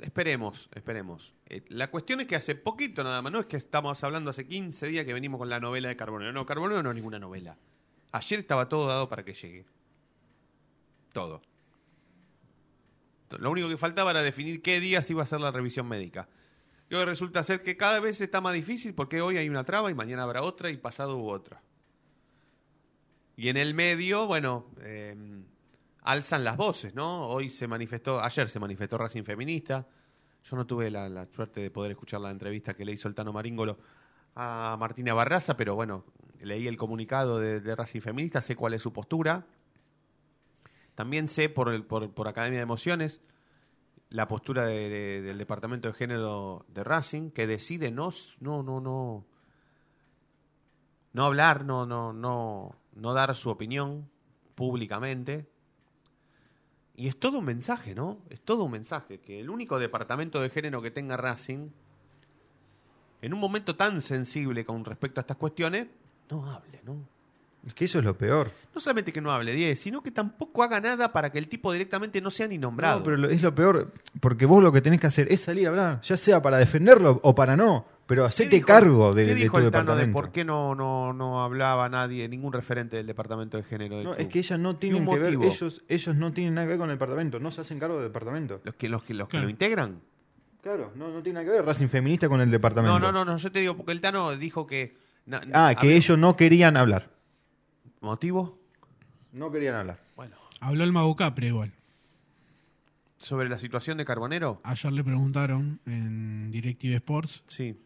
[0.00, 1.34] esperemos, esperemos.
[1.48, 4.46] Eh, la cuestión es que hace poquito nada más, no es que estamos hablando hace
[4.46, 6.32] 15 días que venimos con la novela de Carbonero.
[6.32, 7.56] No, Carbonero no es ninguna novela.
[8.12, 9.64] Ayer estaba todo dado para que llegue.
[11.12, 11.42] Todo.
[13.38, 16.28] Lo único que faltaba era definir qué días iba a ser la revisión médica.
[16.90, 19.90] Y hoy resulta ser que cada vez está más difícil porque hoy hay una traba
[19.90, 21.60] y mañana habrá otra y pasado hubo otra.
[23.36, 25.14] Y en el medio, bueno, eh,
[26.02, 27.28] alzan las voces, ¿no?
[27.28, 29.86] Hoy se manifestó, ayer se manifestó Racing Feminista.
[30.44, 33.78] Yo no tuve la, suerte de poder escuchar la entrevista que le hizo el Maríngolo
[34.34, 36.06] a Martina Barraza, pero bueno,
[36.40, 39.46] leí el comunicado de, de Racing Feminista, sé cuál es su postura.
[40.98, 43.20] También sé por, el, por, Academia de Emociones
[44.10, 48.80] la postura de- de- del Departamento de Género de Racing, que decide no, no, no,
[48.80, 49.24] no,
[51.12, 54.10] no hablar, no, no, no, no dar su opinión
[54.56, 55.46] públicamente.
[56.96, 58.18] Y es todo un mensaje, ¿no?
[58.28, 59.20] Es todo un mensaje.
[59.20, 61.68] Que el único departamento de género que tenga Racing,
[63.22, 65.86] en un momento tan sensible con respecto a estas cuestiones,
[66.28, 66.96] no hable, ¿no?
[67.66, 68.50] Es que eso es lo peor.
[68.74, 71.72] No solamente que no hable 10, sino que tampoco haga nada para que el tipo
[71.72, 72.98] directamente no sea ni nombrado.
[73.00, 75.66] No, pero lo- es lo peor, porque vos lo que tenés que hacer es salir
[75.66, 79.26] a hablar, ya sea para defenderlo o para no, pero ¿Qué hacete dijo- cargo de,
[79.26, 80.16] ¿qué de dijo tu el Tano de departamento.
[80.20, 83.96] por qué no, no, no hablaba nadie, ningún referente del departamento de género?
[83.96, 84.22] del No, club?
[84.26, 85.44] es que ellas no un tienen que ver, motivo.
[85.44, 88.04] ellos, ellos no tienen nada que ver con el departamento, no se hacen cargo del
[88.06, 88.60] departamento.
[88.64, 90.00] Los que, los que, los que lo integran.
[90.62, 92.98] Claro, no, no tiene nada que ver Racing Feminista con el departamento.
[92.98, 94.96] No, no, no, no, yo te digo, porque el Tano dijo que...
[95.26, 97.10] na- Ah, que ellos no querían hablar.
[98.00, 98.58] ¿Motivo?
[99.32, 100.00] No querían hablar.
[100.16, 100.36] Bueno.
[100.60, 101.72] Habló el Mago Capri igual.
[103.18, 104.60] ¿Sobre la situación de Carbonero?
[104.64, 107.76] Ayer le preguntaron en Directive Sports Sí.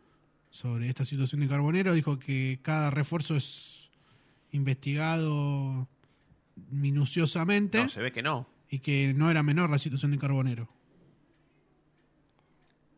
[0.50, 1.94] sobre esta situación de Carbonero.
[1.94, 3.90] Dijo que cada refuerzo es
[4.52, 5.88] investigado
[6.70, 8.46] minuciosamente No, se ve que no.
[8.68, 10.68] y que no era menor la situación de Carbonero.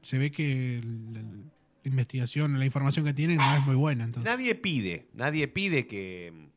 [0.02, 4.04] Se ve que el- la investigación, la información que tienen no es muy buena.
[4.04, 4.30] Entonces.
[4.30, 6.48] Nadie pide, nadie pide que.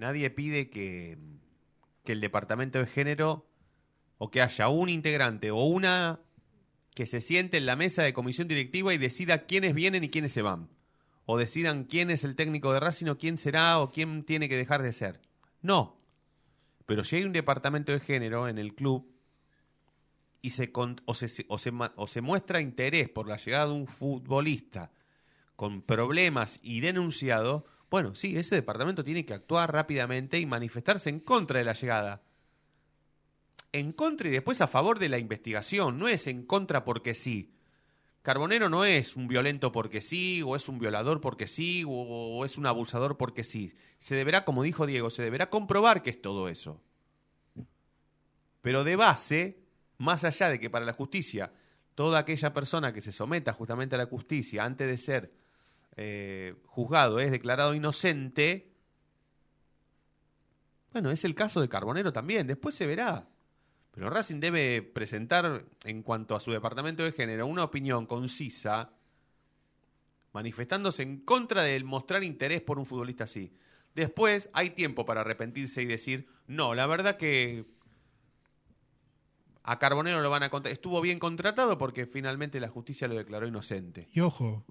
[0.00, 1.18] Nadie pide que,
[2.04, 3.46] que el departamento de género
[4.16, 6.20] o que haya un integrante o una
[6.94, 10.32] que se siente en la mesa de comisión directiva y decida quiénes vienen y quiénes
[10.32, 10.70] se van.
[11.26, 14.56] O decidan quién es el técnico de Racing o quién será o quién tiene que
[14.56, 15.20] dejar de ser.
[15.60, 16.00] No.
[16.86, 19.06] Pero si hay un departamento de género en el club
[20.40, 23.86] y se, o, se, o, se, o se muestra interés por la llegada de un
[23.86, 24.92] futbolista
[25.56, 31.20] con problemas y denunciado, bueno, sí, ese departamento tiene que actuar rápidamente y manifestarse en
[31.20, 32.22] contra de la llegada.
[33.72, 37.52] En contra y después a favor de la investigación, no es en contra porque sí.
[38.22, 42.44] Carbonero no es un violento porque sí, o es un violador porque sí, o, o
[42.44, 43.74] es un abusador porque sí.
[43.98, 46.80] Se deberá, como dijo Diego, se deberá comprobar que es todo eso.
[48.60, 49.64] Pero de base,
[49.98, 51.52] más allá de que para la justicia,
[51.94, 55.39] toda aquella persona que se someta justamente a la justicia antes de ser
[56.02, 58.72] eh, juzgado es declarado inocente,
[60.92, 63.28] bueno, es el caso de Carbonero también, después se verá.
[63.92, 68.92] Pero Racing debe presentar, en cuanto a su departamento de género, una opinión concisa,
[70.32, 73.52] manifestándose en contra del mostrar interés por un futbolista así.
[73.94, 77.66] Después hay tiempo para arrepentirse y decir, no, la verdad que
[79.64, 83.46] a Carbonero lo van a contra- estuvo bien contratado porque finalmente la justicia lo declaró
[83.46, 84.08] inocente.
[84.12, 84.64] Y ojo,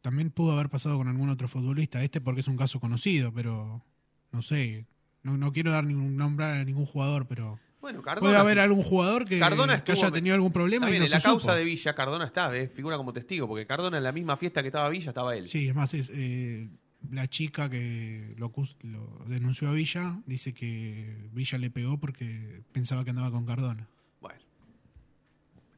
[0.00, 3.84] también pudo haber pasado con algún otro futbolista, este porque es un caso conocido, pero
[4.32, 4.86] no sé,
[5.22, 8.82] no, no quiero dar ningún nombrar a ningún jugador, pero Bueno, Cardona puede haber algún
[8.82, 11.54] jugador que, Cardona que haya tenido algún problema y no en la causa supo.
[11.54, 14.68] de Villa, Cardona está, eh, figura como testigo, porque Cardona en la misma fiesta que
[14.68, 15.48] estaba Villa estaba él.
[15.48, 16.68] Sí, es más, es, eh,
[17.10, 23.04] la chica que lo, lo denunció a Villa dice que Villa le pegó porque pensaba
[23.04, 23.88] que andaba con Cardona.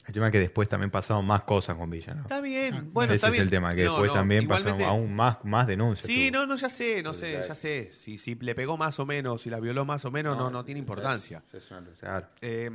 [0.06, 2.22] El tema es que después también pasaron más cosas con Villa, ¿no?
[2.22, 2.74] está bien.
[2.74, 3.44] Ah, Bueno, Ese está es bien.
[3.44, 6.06] el tema, que No, después no, también igualmente- pasaron aún más, más denuncias.
[6.06, 6.40] Sí, tuvo.
[6.40, 7.58] no, no, ya sé, no Sí, sé, ya ya es.
[7.58, 7.90] sé.
[7.92, 10.64] Si, si le pegó más o menos, si la violó más o menos, no, no,
[10.64, 11.44] tiene importancia.
[11.52, 12.28] Es una- claro.
[12.40, 12.68] Eh,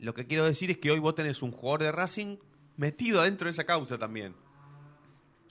[0.00, 2.36] lo que quiero decir es que hoy vos tenés un jugador de Racing
[2.76, 4.34] metido adentro de esa causa también.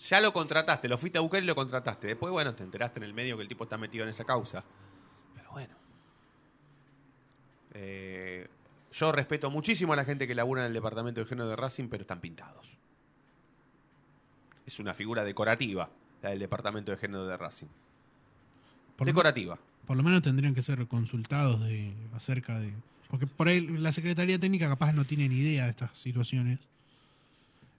[0.09, 2.07] Ya lo contrataste, lo fuiste a buscar y lo contrataste.
[2.07, 4.65] Después, bueno, te enteraste en el medio que el tipo está metido en esa causa.
[5.35, 5.75] Pero bueno.
[7.73, 8.47] Eh,
[8.91, 11.87] yo respeto muchísimo a la gente que labura en el departamento de género de Racing,
[11.89, 12.67] pero están pintados.
[14.65, 15.89] Es una figura decorativa,
[16.21, 17.67] la del departamento de género de Racing.
[18.97, 19.57] Por lo- decorativa.
[19.87, 22.71] Por lo menos tendrían que ser consultados de acerca de...
[23.09, 26.59] Porque por ahí la Secretaría Técnica capaz no tiene ni idea de estas situaciones.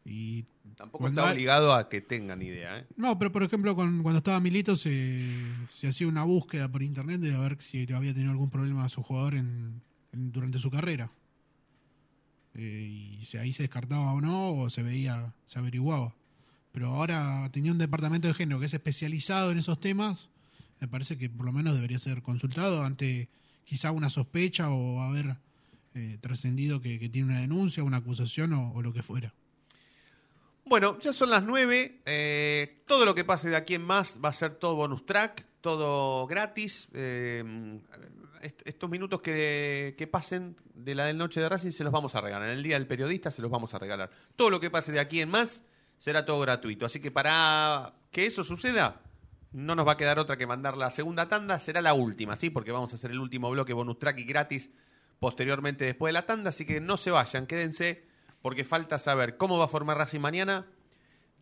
[0.05, 0.45] Y
[0.77, 2.79] Tampoco está obligado a que tengan idea.
[2.81, 2.87] ¿eh?
[2.97, 5.27] No, pero por ejemplo, con- cuando estaba Milito se,
[5.73, 9.35] se hacía una búsqueda por internet de ver si había tenido algún problema su jugador
[9.37, 9.81] en-
[10.13, 11.11] durante su carrera.
[12.55, 16.15] Eh, y si ahí se descartaba o no, o se veía, se averiguaba.
[16.73, 20.29] Pero ahora tenía un departamento de género que es especializado en esos temas,
[20.81, 23.29] me parece que por lo menos debería ser consultado ante
[23.65, 25.37] quizá una sospecha o haber
[25.95, 29.33] eh, trascendido que, tiene una denuncia, una acusación o- o lo que fuera.
[30.65, 32.01] Bueno, ya son las 9.
[32.07, 35.47] eh, todo lo que pase de aquí en más va a ser todo bonus track,
[35.63, 36.89] todo gratis.
[36.93, 37.81] eh,
[38.43, 42.15] est- estos minutos que, que pasen de la del Noche de Racing se los vamos
[42.15, 42.49] a regalar.
[42.49, 44.11] En el Día del Periodista se los vamos a regalar.
[44.37, 45.63] Todo lo que pase de aquí en más
[45.97, 46.85] será todo gratuito.
[46.85, 49.01] Así que para que eso suceda,
[49.53, 51.59] no nos va a quedar otra que mandar la segunda tanda.
[51.61, 52.51] Será la última, ¿sí?
[52.51, 54.71] Porque vamos a hacer el último bloque bonus track y gratis
[55.21, 56.49] posteriormente después de la tanda.
[56.51, 58.05] Así que no se vayan, quédense
[58.43, 60.67] porque falta saber cómo va a formar Racing mañana.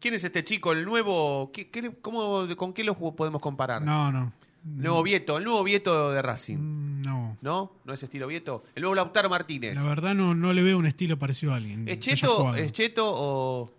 [0.01, 1.51] ¿Quién es este chico, el nuevo?
[1.53, 3.83] ¿Qué, qué- cómo, ¿Con qué lo podemos comparar?
[3.83, 4.33] No, no.
[4.63, 6.59] Nuevo Vieto, el nuevo Vieto de Racing.
[6.59, 7.37] Mm, No.
[7.41, 7.73] ¿No?
[7.85, 8.65] ¿No es estilo Vieto?
[8.75, 9.75] El nuevo Lautaro Martínez.
[9.75, 11.89] La verdad no, no le veo un estilo parecido a alguien.
[11.89, 12.55] ¿Es cheto.
[12.55, 13.71] ¿Es cheto o.?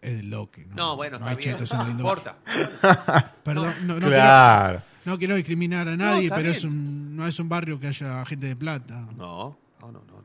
[0.00, 0.66] Es del loque.
[0.66, 1.56] No, No, bueno, No está bien.
[1.70, 2.36] No importa.
[3.44, 4.80] Perdón, no, no Claro.
[4.80, 6.54] quiero, no quiero discriminar a nadie, pero bien.
[6.54, 8.94] es un, no es un barrio que haya gente de plata.
[9.16, 10.00] No, no, no.
[10.00, 10.21] no.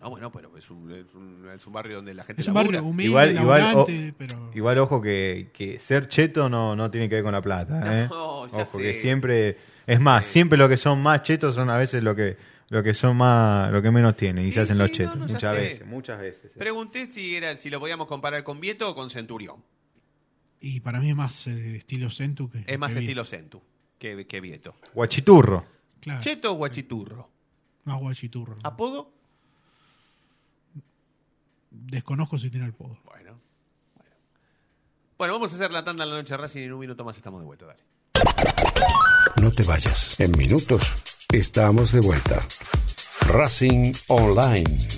[0.00, 2.54] No, bueno, pero es un, es un, es un barrio donde la gente Es un
[2.54, 2.78] labura.
[2.78, 4.50] barrio humilde, Igual, igual, laburante, o- pero...
[4.54, 8.04] igual ojo que, que ser cheto no, no tiene que ver con la plata.
[8.04, 8.06] ¿eh?
[8.08, 8.82] No, ya ojo sé.
[8.84, 9.56] que siempre,
[9.86, 12.36] es más, siempre los que son más chetos son a veces lo que,
[12.68, 15.16] lo que son más, lo que menos tienen y se hacen sí, los chetos.
[15.16, 15.60] no, muchas sé.
[15.60, 16.54] veces, muchas veces.
[16.54, 16.58] ¿eh?
[16.58, 19.64] Pregunté si era si lo podíamos comparar con Vieto o con Centurión.
[20.60, 22.62] Y para mí es más eh, estilo Centu que...
[22.66, 23.36] Es más que estilo Vieto.
[23.36, 23.62] Centu
[23.98, 24.74] que, que Vieto.
[24.94, 25.64] Guachiturro.
[26.00, 27.28] Claro, ¿Cheto o guachiturro?
[27.84, 28.56] más guachiturro.
[28.62, 29.12] ¿Apodo?
[31.86, 32.98] Desconozco si tiene el poder.
[33.04, 33.40] Bueno,
[33.96, 34.12] bueno.
[35.16, 37.04] Bueno, vamos a hacer la tanda en la noche de Racing y en un minuto
[37.04, 37.66] más estamos de vuelta.
[37.66, 37.82] Dale.
[39.40, 40.18] No te vayas.
[40.20, 40.82] En minutos
[41.32, 42.40] estamos de vuelta.
[43.28, 44.88] Racing Online.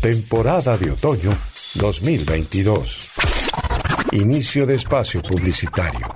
[0.00, 1.36] Temporada de otoño
[1.74, 3.12] 2022.
[4.12, 6.06] Inicio de espacio publicitario.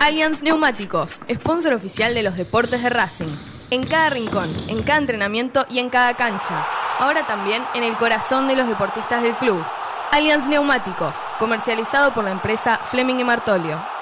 [0.00, 3.53] Allianz Neumáticos, sponsor oficial de los deportes de Racing.
[3.70, 6.66] En cada rincón, en cada entrenamiento y en cada cancha.
[7.00, 9.64] Ahora también en el corazón de los deportistas del club.
[10.12, 13.93] Allianz Neumáticos, comercializado por la empresa Fleming y Martolio.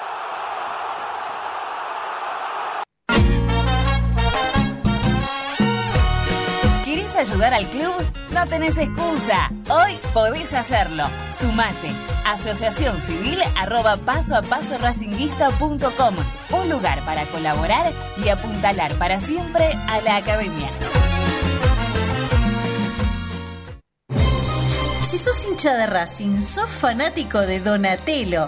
[7.41, 7.93] Al club?
[8.31, 9.51] No tenés excusa.
[9.69, 11.05] Hoy podés hacerlo.
[11.33, 11.91] Sumate.
[12.25, 16.15] Asociación Civil arroba paso a paso racinguista.com.
[16.51, 17.91] Un lugar para colaborar
[18.23, 20.69] y apuntalar para siempre a la academia.
[25.01, 28.47] Si sos hincha de Racing, sos fanático de Donatello.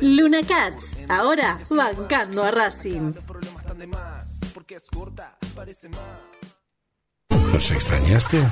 [0.00, 3.12] Luna Cats, ahora bancando a Racing.
[7.52, 8.46] ¿Nos extrañaste?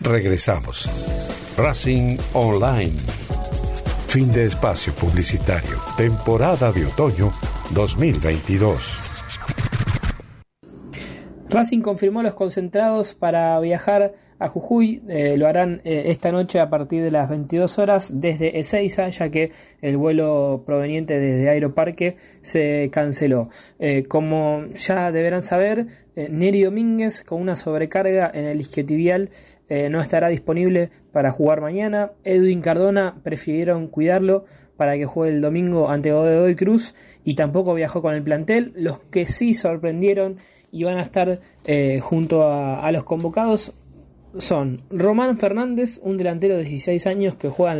[0.00, 0.88] Regresamos.
[1.58, 2.96] Racing Online.
[4.08, 5.78] Fin de espacio publicitario.
[5.96, 7.32] Temporada de otoño
[7.72, 8.82] 2022.
[11.50, 15.02] Racing confirmó los concentrados para viajar a Jujuy.
[15.08, 19.30] Eh, lo harán eh, esta noche a partir de las 22 horas desde Ezeiza, ya
[19.30, 23.48] que el vuelo proveniente desde Aeroparque se canceló.
[23.78, 29.28] Eh, como ya deberán saber, Neri Domínguez, con una sobrecarga en el isquiotibial,
[29.90, 32.12] no estará disponible para jugar mañana.
[32.24, 34.46] Edwin Cardona prefirieron cuidarlo
[34.78, 38.72] para que juegue el domingo ante Godoy Cruz y tampoco viajó con el plantel.
[38.76, 40.38] Los que sí sorprendieron
[40.70, 41.40] y van a estar
[42.00, 43.74] junto a, a los convocados
[44.38, 47.72] son Román Fernández, un delantero de 16 años que juega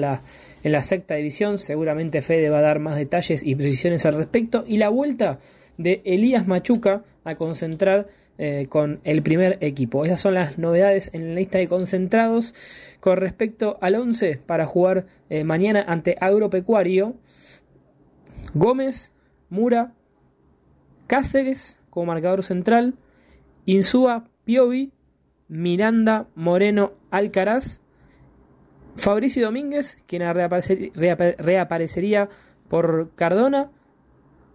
[0.62, 1.58] en la, sexta división.
[1.58, 4.64] Seguramente Fede va a dar más detalles y precisiones al respecto.
[4.66, 5.38] Y la vuelta
[5.78, 10.04] de Elías Machuca a concentrar eh, con el primer equipo.
[10.04, 12.54] Esas son las novedades en la lista de concentrados.
[13.00, 17.14] Con respecto al 11 para jugar eh, mañana ante Agropecuario,
[18.54, 19.12] Gómez,
[19.48, 19.92] Mura,
[21.06, 22.94] Cáceres como marcador central,
[23.64, 24.92] Insúa, Piovi,
[25.48, 27.80] Miranda Moreno Alcaraz,
[28.96, 32.28] Fabricio Domínguez, quien reaparecería
[32.68, 33.70] por Cardona,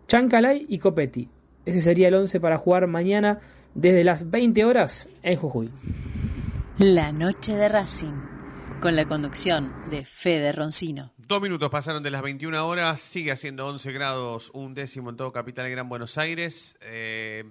[0.08, 1.30] Chancalay y Copetti.
[1.66, 3.39] Ese sería el 11 para jugar mañana
[3.76, 5.72] desde las 20 horas en Jujuy.
[6.80, 8.14] La noche de Racing,
[8.82, 11.14] con la conducción de Fede Roncino.
[11.18, 15.32] Dos minutos pasaron de las 21 horas, sigue haciendo 11 grados, un décimo en todo
[15.32, 16.76] Capital Gran Buenos Aires.
[16.82, 17.46] Eh,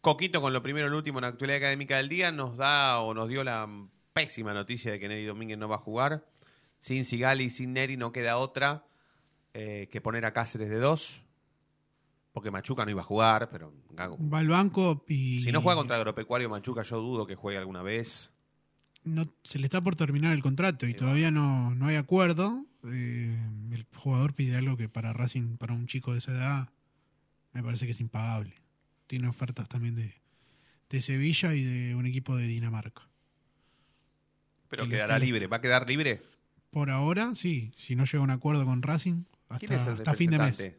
[0.00, 3.00] Coquito con lo primero y lo último en la actualidad académica del día nos da
[3.00, 3.68] o nos dio la
[4.14, 6.26] pésima noticia de que Neri Domínguez no va a jugar.
[6.78, 8.86] Sin Sigali y sin Neri no queda otra
[9.52, 11.22] eh, que poner a Cáceres de dos.
[12.32, 13.74] Porque Machuca no iba a jugar, pero...
[13.98, 15.42] Va al banco y...
[15.42, 18.32] Si no juega contra Agropecuario Machuca, yo dudo que juegue alguna vez.
[19.04, 22.64] No, se le está por terminar el contrato y todavía no, no hay acuerdo.
[22.84, 23.36] Eh,
[23.72, 26.70] el jugador pide algo que para Racing, para un chico de esa edad,
[27.52, 28.60] me parece que es impagable
[29.10, 30.14] tiene ofertas también de,
[30.88, 33.08] de Sevilla y de un equipo de Dinamarca.
[34.68, 36.22] Pero quedará libre, ¿va a quedar libre?
[36.70, 37.72] Por ahora, sí.
[37.76, 40.76] Si no llega a un acuerdo con Racing, hasta, fin de mes.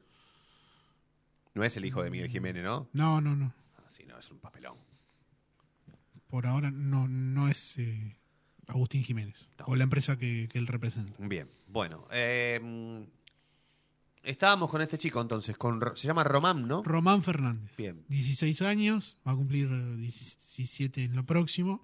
[1.53, 2.87] No es el hijo de Miguel Jiménez, ¿no?
[2.93, 3.53] No, no, no.
[3.77, 4.77] Ah, sí, no, es un papelón.
[6.27, 8.15] Por ahora no, no es eh,
[8.67, 9.45] Agustín Jiménez.
[9.65, 11.21] O la empresa que, que él representa.
[11.27, 12.07] Bien, bueno.
[12.11, 13.05] Eh,
[14.23, 16.83] Estábamos con este chico entonces, con se llama Román, ¿no?
[16.83, 17.75] Román Fernández.
[17.75, 18.03] Bien.
[18.07, 21.81] 16 años, va a cumplir 17 en lo próximo.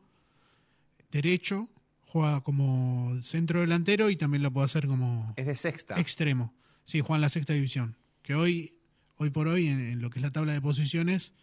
[1.12, 1.68] Derecho,
[2.06, 5.34] juega como centro delantero y también lo puede hacer como...
[5.36, 6.00] Es de sexta.
[6.00, 6.54] Extremo.
[6.86, 7.96] Sí, juega en la sexta división.
[8.22, 8.76] Que hoy,
[9.18, 11.34] hoy por hoy, en, lo que es la tabla de posiciones,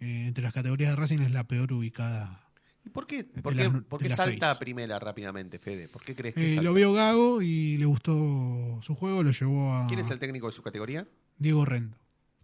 [0.00, 2.49] eh, entre las categorías de Racing es la peor ubicada
[2.84, 3.54] ¿Y por qué, por
[4.00, 5.88] qué, salta a primera rápidamente, Fede?
[5.88, 9.74] ¿Por qué crees que eh, Lo vio Gago y le gustó su juego, lo llevó
[9.74, 9.86] a...
[9.86, 11.06] ¿Quién es el técnico de su categoría?
[11.38, 11.98] Diego Rendo,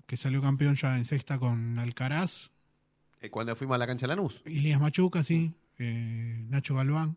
[0.07, 2.51] que salió campeón ya en sexta con Alcaraz.
[3.20, 4.43] Eh, ¿Cuándo fuimos a la cancha Lanús?
[4.45, 5.53] Elías Machuca, sí.
[5.78, 7.16] Eh, Nacho Galván.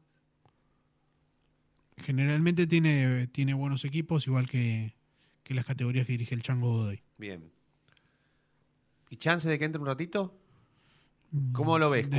[1.98, 4.96] Generalmente tiene, tiene buenos equipos, igual que,
[5.44, 7.02] que las categorías que dirige el Chango Godoy.
[7.18, 7.52] Bien.
[9.10, 10.34] ¿Y chance de que entre un ratito?
[11.52, 12.10] ¿Cómo lo ves?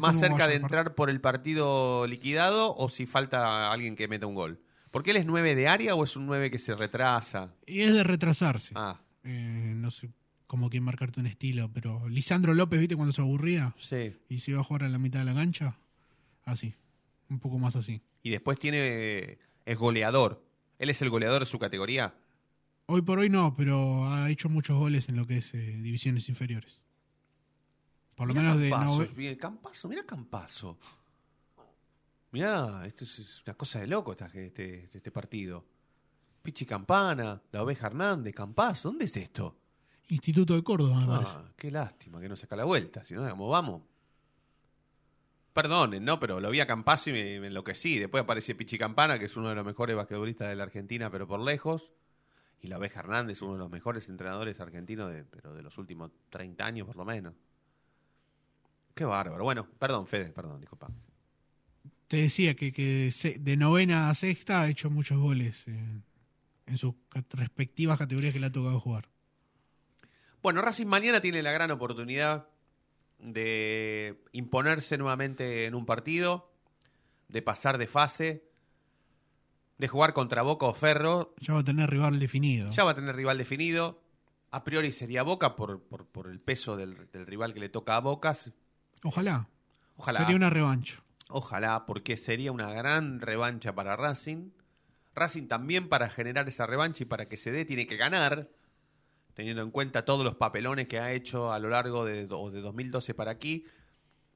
[0.00, 4.34] ¿Más, cerca de entrar por el partido liquidado o si falta alguien que meta un
[4.34, 4.60] gol?
[4.90, 7.54] ¿Porque él es 9 de área o es un 9 que se retrasa?
[7.66, 8.72] Y es de retrasarse.
[8.74, 9.00] Ah.
[9.24, 10.10] Eh, no sé
[10.46, 13.74] cómo quiere marcarte un estilo, pero Lisandro López, ¿viste cuando se aburría?
[13.78, 14.16] Sí.
[14.28, 15.78] Y se iba a jugar a la mitad de la cancha.
[16.44, 16.74] Así.
[17.28, 18.00] Un poco más así.
[18.22, 19.38] Y después tiene.
[19.64, 20.44] Es goleador.
[20.78, 22.14] ¿Él es el goleador de su categoría?
[22.86, 26.28] Hoy por hoy no, pero ha hecho muchos goles en lo que es eh, divisiones
[26.28, 26.80] inferiores.
[28.16, 29.36] Por lo menos de.
[29.38, 30.78] Campazo, mira Campazo.
[32.32, 35.64] Mirá, esto es una cosa de loco este, este, este partido.
[36.42, 39.56] Pichi Campana, la oveja Hernández, Campazo, ¿dónde es esto?
[40.08, 43.50] Instituto de Córdoba, me ah, Qué lástima que no saca la vuelta, si no, digamos,
[43.50, 43.82] vamos.
[45.52, 46.18] perdonen, ¿no?
[46.20, 47.98] Pero lo vi a Campazo y me, me enloquecí.
[47.98, 51.26] Después apareció Pichi Campana, que es uno de los mejores basquetbolistas de la Argentina, pero
[51.26, 51.90] por lejos.
[52.62, 56.10] Y la Oveja Hernández, uno de los mejores entrenadores argentinos de, pero de los últimos
[56.30, 57.34] 30 años, por lo menos.
[58.96, 59.44] Qué bárbaro.
[59.44, 60.88] Bueno, perdón, Fede, perdón, disculpa.
[62.08, 66.00] Te decía que, de novena a sexta ha hecho muchos goles eh,
[66.64, 66.94] en sus
[67.32, 69.10] respectivas categorías que le ha tocado jugar.
[70.42, 72.48] Bueno, Racing mañana tiene la gran oportunidad
[73.18, 76.50] de imponerse nuevamente en un partido,
[77.28, 78.48] de pasar de fase,
[79.76, 81.34] de jugar contra Boca o Ferro.
[81.40, 82.70] Ya va a tener rival definido.
[82.70, 84.00] Ya va a tener rival definido.
[84.52, 87.96] A priori sería Boca por, por, por el peso del, del rival que le toca
[87.96, 88.32] a Boca.
[89.06, 89.48] Ojalá.
[89.96, 90.20] Ojalá.
[90.20, 90.96] Sería una revancha.
[91.28, 94.50] Ojalá, porque sería una gran revancha para Racing.
[95.14, 98.50] Racing también para generar esa revancha y para que se dé tiene que ganar,
[99.34, 103.14] teniendo en cuenta todos los papelones que ha hecho a lo largo de, de 2012
[103.14, 103.64] para aquí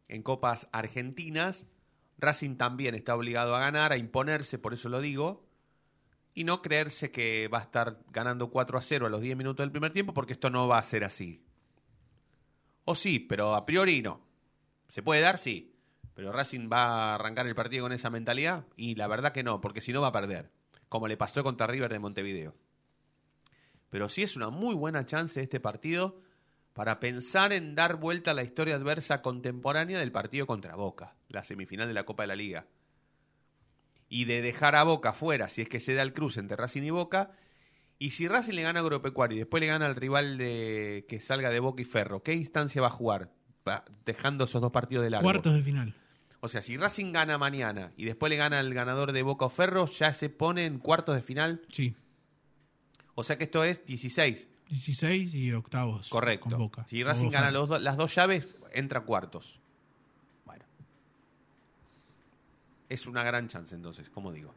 [0.08, 1.66] en copas argentinas.
[2.18, 5.46] Racing también está obligado a ganar, a imponerse, por eso lo digo,
[6.34, 9.64] y no creerse que va a estar ganando 4 a 0 a los 10 minutos
[9.64, 11.42] del primer tiempo, porque esto no va a ser así.
[12.84, 14.29] O sí, pero a priori no.
[14.90, 15.38] ¿Se puede dar?
[15.38, 15.72] Sí.
[16.14, 19.60] Pero Racing va a arrancar el partido con esa mentalidad y la verdad que no,
[19.60, 20.50] porque si no va a perder,
[20.88, 22.56] como le pasó contra River de Montevideo.
[23.88, 26.20] Pero sí es una muy buena chance este partido
[26.72, 31.44] para pensar en dar vuelta a la historia adversa contemporánea del partido contra Boca, la
[31.44, 32.66] semifinal de la Copa de la Liga.
[34.08, 36.82] Y de dejar a Boca fuera, si es que se da el cruce entre Racing
[36.82, 37.30] y Boca.
[37.98, 41.20] Y si Racing le gana a Agropecuario y después le gana al rival de que
[41.20, 43.30] salga de Boca y Ferro, ¿qué instancia va a jugar?
[44.06, 45.24] Dejando esos dos partidos de largo.
[45.24, 45.94] Cuartos de final.
[46.40, 49.48] O sea, si Racing gana mañana y después le gana al ganador de Boca o
[49.50, 51.60] Ferro, ya se pone en cuartos de final.
[51.70, 51.94] Sí.
[53.14, 54.48] O sea que esto es 16.
[54.70, 56.08] 16 y octavos.
[56.08, 56.48] Correcto.
[56.48, 56.84] Con Boca.
[56.86, 59.58] Si Racing gana los do- las dos llaves, entra a cuartos.
[60.46, 60.64] Bueno.
[62.88, 64.54] Es una gran chance entonces, como digo.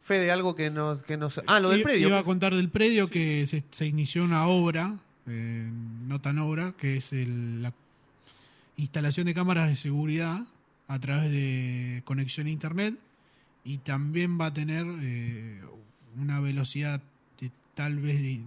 [0.00, 1.02] Fede, algo que nos...
[1.02, 1.40] Que nos...
[1.46, 2.08] Ah, lo del predio.
[2.08, 4.96] Iba a contar del predio que se, se inició una obra,
[5.28, 5.68] eh,
[6.06, 7.72] no tan obra, que es el- la
[8.76, 10.40] instalación de cámaras de seguridad
[10.86, 12.94] a través de conexión a internet
[13.64, 15.60] y también va a tener eh,
[16.16, 17.02] una velocidad
[17.40, 18.40] de, tal vez de,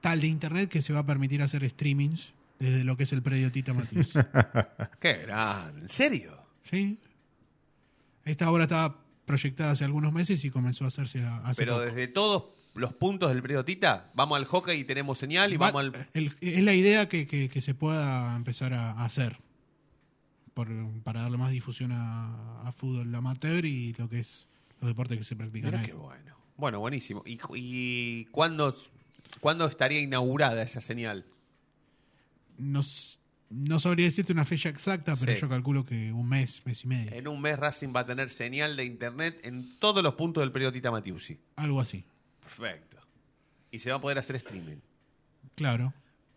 [0.00, 3.22] tal de internet que se va a permitir hacer streamings desde lo que es el
[3.22, 4.08] predio Tita Matius.
[5.00, 5.78] Qué gran.
[5.78, 6.36] ¿En serio?
[6.62, 6.98] sí.
[8.24, 11.84] Esta obra estaba proyectada hace algunos meses y comenzó a hacerse hace Pero poco.
[11.86, 12.44] desde todos
[12.76, 16.08] los puntos del predio Tita, vamos al hockey y tenemos señal y Va- vamos al...
[16.14, 19.38] el- es la idea que, que- que se pueda empezar a, hacer
[20.54, 20.68] por-
[21.02, 24.46] para darle más difusión a, a fútbol amateur y lo que es
[24.80, 25.86] los deportes que se practican Mirá ahí.
[25.86, 26.36] qué bueno.
[26.56, 27.22] Bueno, buenísimo.
[27.26, 28.74] ¿Y, y cuándo,
[29.40, 31.24] cuándo estaría inaugurada esa señal?
[32.58, 33.16] No, s-
[33.50, 35.40] no sabría decirte una fecha exacta, pero Sí.
[35.40, 38.30] yo calculo que un mes, mes y medio, En un mes Racing va a tener
[38.30, 41.38] señal de internet en todos los puntos del periodo Tita Matiusi.
[41.56, 42.04] algo así.
[42.46, 42.98] Perfecto.
[43.70, 44.78] Y se va a poder hacer streaming.
[45.56, 45.92] Claro.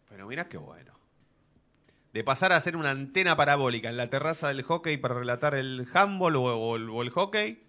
[0.10, 0.92] Pero mira qué bueno.
[2.14, 5.88] De pasar a hacer una antena parabólica en la terraza del hockey para relatar el
[5.94, 7.64] handball o, o el, o el hockey,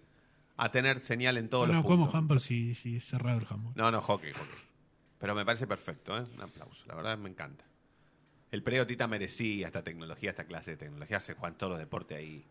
[0.57, 2.15] a tener señal en todos no, los como puntos.
[2.15, 3.73] handball si, si es cerrado el handball.
[3.75, 4.59] No, no, hockey, hockey.
[5.19, 6.25] Pero me parece perfecto, ¿eh?
[6.35, 6.83] Un aplauso.
[6.87, 7.63] La verdad me encanta.
[8.49, 11.19] El Pereo Tita merecía esta tecnología, esta clase de tecnología.
[11.19, 12.43] Se juegan todos los deportes ahí.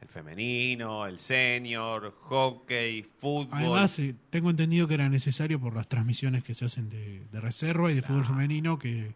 [0.00, 3.48] El femenino, el senior, hockey, fútbol.
[3.52, 7.40] Además, eh, tengo entendido que era necesario por las transmisiones que se hacen de, de
[7.40, 9.14] reserva y de fútbol femenino que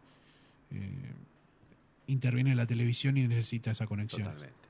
[0.70, 1.12] eh,
[2.07, 4.24] interviene la televisión y necesita esa conexión.
[4.24, 4.64] Totalmente.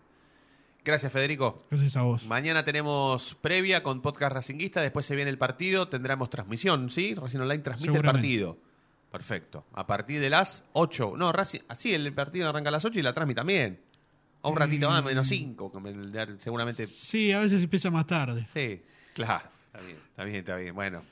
[0.85, 1.65] Gracias, Federico.
[1.71, 2.27] Gracias a vos.
[2.27, 7.15] Mañana tenemos previa con podcast Racinguista, después se viene el partido, tendremos transmisión, ¿sí?
[7.15, 8.59] Racing Online transmite el partido.
[9.11, 9.65] Perfecto.
[9.73, 11.15] A partir de las 8.
[11.17, 13.81] No, Racing, así el partido arranca a las 8 y la transmite también.
[14.45, 15.07] O un ratito más, Mm.
[15.07, 15.73] menos 5,
[16.39, 16.87] seguramente.
[16.87, 18.47] Sí, a veces empieza más tarde.
[18.53, 18.83] Sí,
[19.15, 19.49] claro.
[19.67, 20.75] Está bien, está bien, está bien.
[20.75, 21.03] Bueno,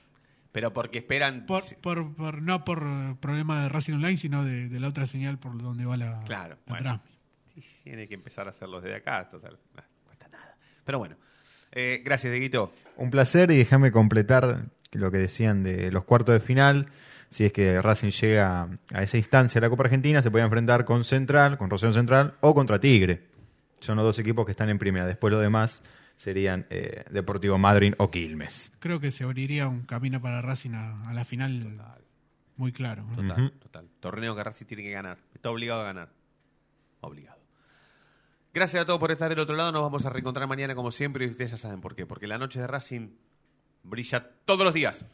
[0.53, 1.47] pero porque esperan...
[1.47, 5.39] Por, por, por- no por problema de Racing Online, sino de, de la otra señal
[5.39, 6.83] por donde va la, Claro, la bueno.
[6.85, 7.11] transmi.
[7.55, 9.59] Sí, Tiene que empezar a hacerlos desde acá, total.
[9.75, 10.57] No cuesta nada.
[10.85, 11.17] Pero bueno.
[11.73, 12.73] Eh, gracias, Dieguito.
[12.97, 16.89] Un placer y déjame completar lo que decían de los cuartos de final.
[17.33, 20.85] Si es que Racing llega a esa instancia de la Copa Argentina, se puede enfrentar
[20.85, 23.27] con Central, con Rosario Central o contra Tigre.
[23.81, 25.07] Son los dos equipos que están en primera.
[25.07, 25.83] Después los demás
[26.19, 28.71] serían eh, Deportivo Madryn o Quilmes.
[28.81, 31.81] Creo que se abriría un camino para Racing a, a la final
[32.57, 33.05] muy claro.
[33.05, 33.17] ¿no?
[33.17, 33.89] Total, total.
[33.99, 35.17] Torneo que Racing tiene que ganar.
[35.35, 36.11] Está obligado a ganar.
[37.01, 37.41] Obligado.
[38.53, 39.73] Gracias a todos por estar del otro lado.
[39.73, 42.05] Nos vamos a reencontrar mañana como siempre y ustedes ya saben por qué.
[42.05, 43.09] Porque la noche de Racing
[43.85, 45.07] brilla todos los días.